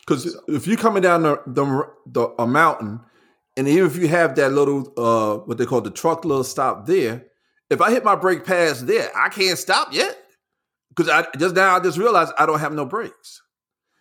[0.00, 3.00] Because if you're coming down the, the, the a mountain,
[3.56, 6.86] and even if you have that little uh what they call the truck little stop
[6.86, 7.24] there,
[7.70, 10.16] if I hit my brake pads there, I can't stop yet
[10.90, 13.42] because I just now I just realized I don't have no brakes.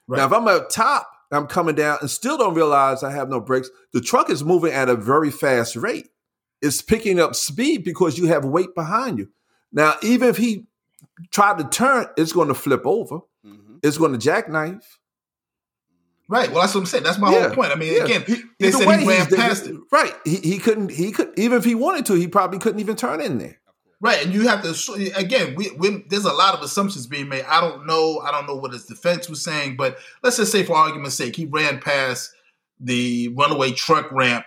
[0.07, 0.17] Right.
[0.17, 3.39] Now if I'm up top, I'm coming down and still don't realize I have no
[3.39, 3.69] brakes.
[3.93, 6.09] The truck is moving at a very fast rate.
[6.61, 9.29] It's picking up speed because you have weight behind you.
[9.71, 10.67] Now even if he
[11.31, 13.19] tried to turn, it's going to flip over.
[13.45, 13.77] Mm-hmm.
[13.83, 14.99] It's going to jackknife.
[16.27, 16.49] Right.
[16.51, 17.03] Well, that's what I'm saying.
[17.03, 17.47] That's my yeah.
[17.47, 17.71] whole point.
[17.71, 18.03] I mean, yeah.
[18.03, 18.23] again,
[18.59, 19.75] they Either said way, he ran past it.
[19.91, 20.13] Right.
[20.23, 20.89] He, he couldn't.
[20.89, 22.13] He could even if he wanted to.
[22.15, 23.59] He probably couldn't even turn in there.
[24.01, 24.25] Right.
[24.25, 25.53] And you have to again.
[25.55, 27.45] We, we, there's a lot of assumptions being made.
[27.45, 28.19] I don't know.
[28.19, 31.35] I don't know what his defense was saying, but let's just say, for argument's sake,
[31.35, 32.31] he ran past
[32.79, 34.45] the runaway truck ramp.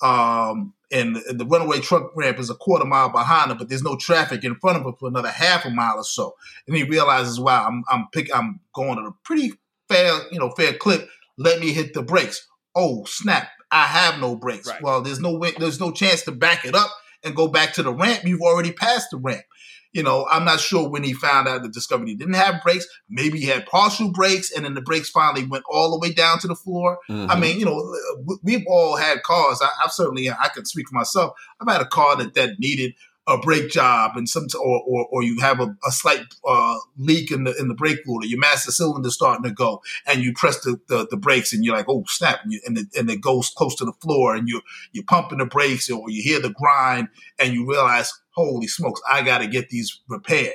[0.00, 3.82] Um, and the, the runaway truck ramp is a quarter mile behind him, but there's
[3.82, 6.34] no traffic in front of him for another half a mile or so.
[6.66, 9.52] And he realizes, wow, I'm I'm pick, I'm going at a pretty
[9.88, 11.08] fair, you know, fair clip
[11.38, 12.46] let me hit the brakes.
[12.74, 13.48] Oh, snap.
[13.70, 14.68] I have no brakes.
[14.68, 14.82] Right.
[14.82, 16.90] Well, there's no way, there's no chance to back it up
[17.24, 18.24] and go back to the ramp.
[18.24, 19.44] You've already passed the ramp.
[19.92, 22.86] You know, I'm not sure when he found out the discovery he didn't have brakes.
[23.08, 26.38] Maybe he had partial brakes, and then the brakes finally went all the way down
[26.40, 26.98] to the floor.
[27.08, 27.30] Mm-hmm.
[27.30, 27.96] I mean, you know,
[28.42, 29.60] we've all had cars.
[29.62, 31.32] I, have certainly, I can speak for myself.
[31.58, 32.94] I've had a car that that needed
[33.28, 37.30] a brake job and some or or, or you have a, a slight uh, leak
[37.30, 40.58] in the in the brake fluid, your master cylinder starting to go, and you press
[40.60, 43.20] the, the, the brakes and you're like, oh snap, and, you, and, it, and it
[43.20, 44.62] goes close to the floor, and you
[44.92, 47.08] you're pumping the brakes or you hear the grind,
[47.38, 50.54] and you realize, holy smokes, I got to get these repaired.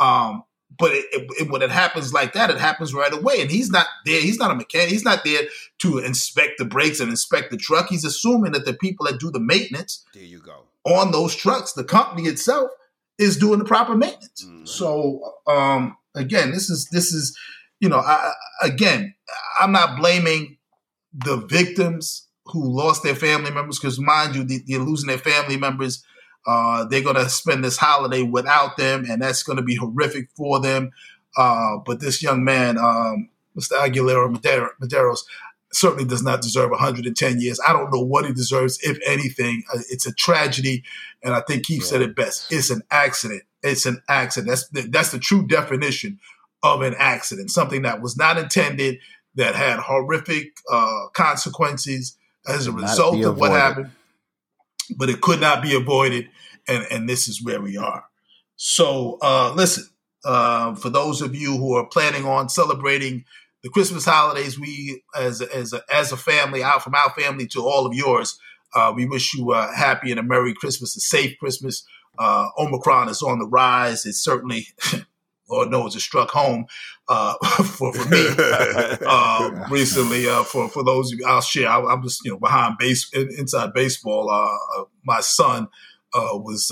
[0.00, 0.42] Um,
[0.76, 3.40] but it, it, when it happens like that, it happens right away.
[3.40, 4.20] And he's not there.
[4.20, 4.90] He's not a mechanic.
[4.90, 5.42] He's not there
[5.78, 7.88] to inspect the brakes and inspect the truck.
[7.88, 10.04] He's assuming that the people that do the maintenance.
[10.12, 11.72] There you go on those trucks.
[11.72, 12.70] The company itself
[13.18, 14.44] is doing the proper maintenance.
[14.44, 14.64] Mm-hmm.
[14.64, 17.36] So um, again, this is this is
[17.80, 19.14] you know I, again
[19.60, 20.56] I'm not blaming
[21.12, 26.04] the victims who lost their family members because mind you they're losing their family members.
[26.48, 30.30] Uh, they're going to spend this holiday without them, and that's going to be horrific
[30.34, 30.90] for them.
[31.36, 33.28] Uh, but this young man, um,
[33.58, 33.72] Mr.
[33.72, 34.34] Aguilera
[34.80, 35.24] Mederos,
[35.72, 37.60] certainly does not deserve 110 years.
[37.66, 39.62] I don't know what he deserves, if anything.
[39.72, 40.84] Uh, it's a tragedy,
[41.22, 41.88] and I think Keith yeah.
[41.88, 42.50] said it best.
[42.50, 43.42] It's an accident.
[43.62, 44.48] It's an accident.
[44.48, 46.18] That's the, that's the true definition
[46.62, 47.50] of an accident.
[47.50, 48.98] Something that was not intended,
[49.34, 52.16] that had horrific uh, consequences
[52.48, 53.90] as a result of what happened,
[54.96, 56.28] but it could not be avoided.
[56.66, 58.04] And and this is where we are.
[58.56, 59.84] So uh, listen,
[60.24, 63.24] uh, for those of you who are planning on celebrating
[63.62, 67.60] the Christmas holidays, we as as a, as a family, out from our family to
[67.60, 68.38] all of yours,
[68.74, 71.84] uh, we wish you a happy and a merry Christmas, a safe Christmas.
[72.18, 74.04] Uh, Omicron is on the rise.
[74.04, 74.66] It certainly,
[75.50, 76.66] Lord knows, it struck home
[77.08, 77.34] uh,
[77.64, 78.26] for for me
[79.06, 80.28] uh, recently.
[80.28, 81.68] Uh, for for those of you, I'll share.
[81.68, 84.30] I, am just you know behind base inside baseball.
[84.30, 85.68] Uh, my son
[86.14, 86.70] was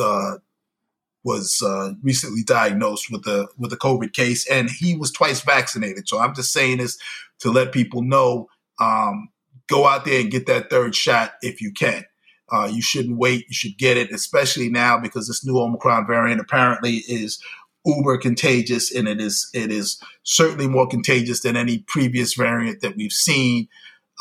[1.26, 6.08] was uh, recently diagnosed with a with a COVID case, and he was twice vaccinated.
[6.08, 6.96] So I'm just saying this
[7.40, 8.48] to let people know:
[8.80, 9.28] um,
[9.68, 12.04] go out there and get that third shot if you can.
[12.52, 16.40] Uh, you shouldn't wait; you should get it, especially now because this new Omicron variant
[16.40, 17.42] apparently is
[17.86, 22.96] uber contagious, and it is it is certainly more contagious than any previous variant that
[22.96, 23.68] we've seen.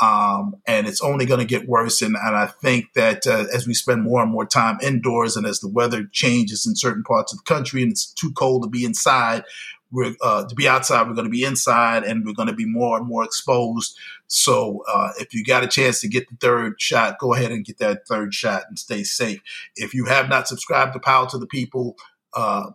[0.01, 2.01] Um, and it's only going to get worse.
[2.01, 5.47] And, and, I think that uh, as we spend more and more time indoors, and
[5.47, 8.69] as the weather changes in certain parts of the country, and it's too cold to
[8.69, 9.45] be inside,
[9.91, 12.65] we're uh, to be outside, we're going to be inside, and we're going to be
[12.65, 13.97] more and more exposed.
[14.27, 17.63] So uh, if you got a chance to get the third shot, go ahead and
[17.63, 19.41] get that third shot and stay safe.
[19.75, 21.95] If you have not subscribed to Power to the People,
[22.33, 22.71] uh,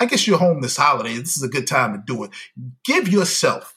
[0.00, 1.14] I guess you're home this holiday.
[1.14, 2.30] This is a good time to do it.
[2.84, 3.76] Give yourself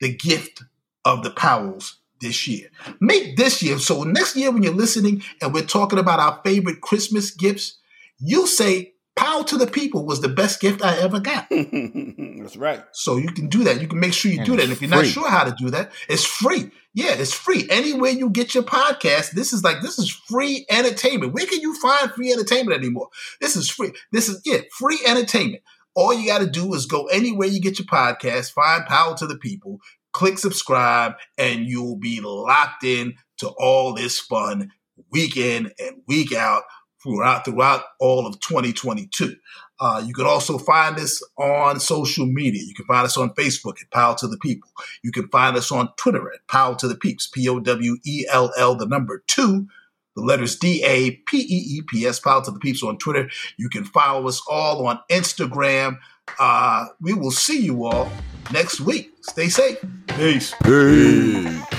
[0.00, 0.62] the gift
[1.04, 2.68] of the Powells this year.
[3.00, 6.80] Make this year, so next year when you're listening and we're talking about our favorite
[6.80, 7.78] Christmas gifts,
[8.18, 8.94] you say,
[9.38, 11.46] Power to the people was the best gift I ever got.
[11.50, 12.82] That's right.
[12.92, 13.80] So you can do that.
[13.80, 14.64] You can make sure you and do that.
[14.64, 14.98] And if you're free.
[14.98, 16.70] not sure how to do that, it's free.
[16.92, 17.66] Yeah, it's free.
[17.70, 21.34] Anywhere you get your podcast, this is like this is free entertainment.
[21.34, 23.08] Where can you find free entertainment anymore?
[23.40, 23.92] This is free.
[24.10, 25.62] This is yeah, free entertainment.
[25.94, 29.26] All you got to do is go anywhere you get your podcast, find Power to
[29.26, 29.78] the People,
[30.12, 34.70] click subscribe, and you'll be locked in to all this fun
[35.10, 36.64] week in and week out
[37.02, 39.36] throughout throughout all of 2022.
[39.80, 42.62] Uh, you can also find us on social media.
[42.64, 44.70] You can find us on Facebook at Power to the People.
[45.02, 48.26] You can find us on Twitter at Power to the Peeps, P O W E
[48.30, 49.68] L L, the number two,
[50.16, 53.30] the letters D A P E E P S, Power to the Peeps on Twitter.
[53.56, 55.98] You can follow us all on Instagram.
[56.38, 58.10] Uh, we will see you all
[58.52, 59.12] next week.
[59.22, 59.78] Stay safe.
[60.08, 60.54] Peace.
[60.64, 61.77] Peace.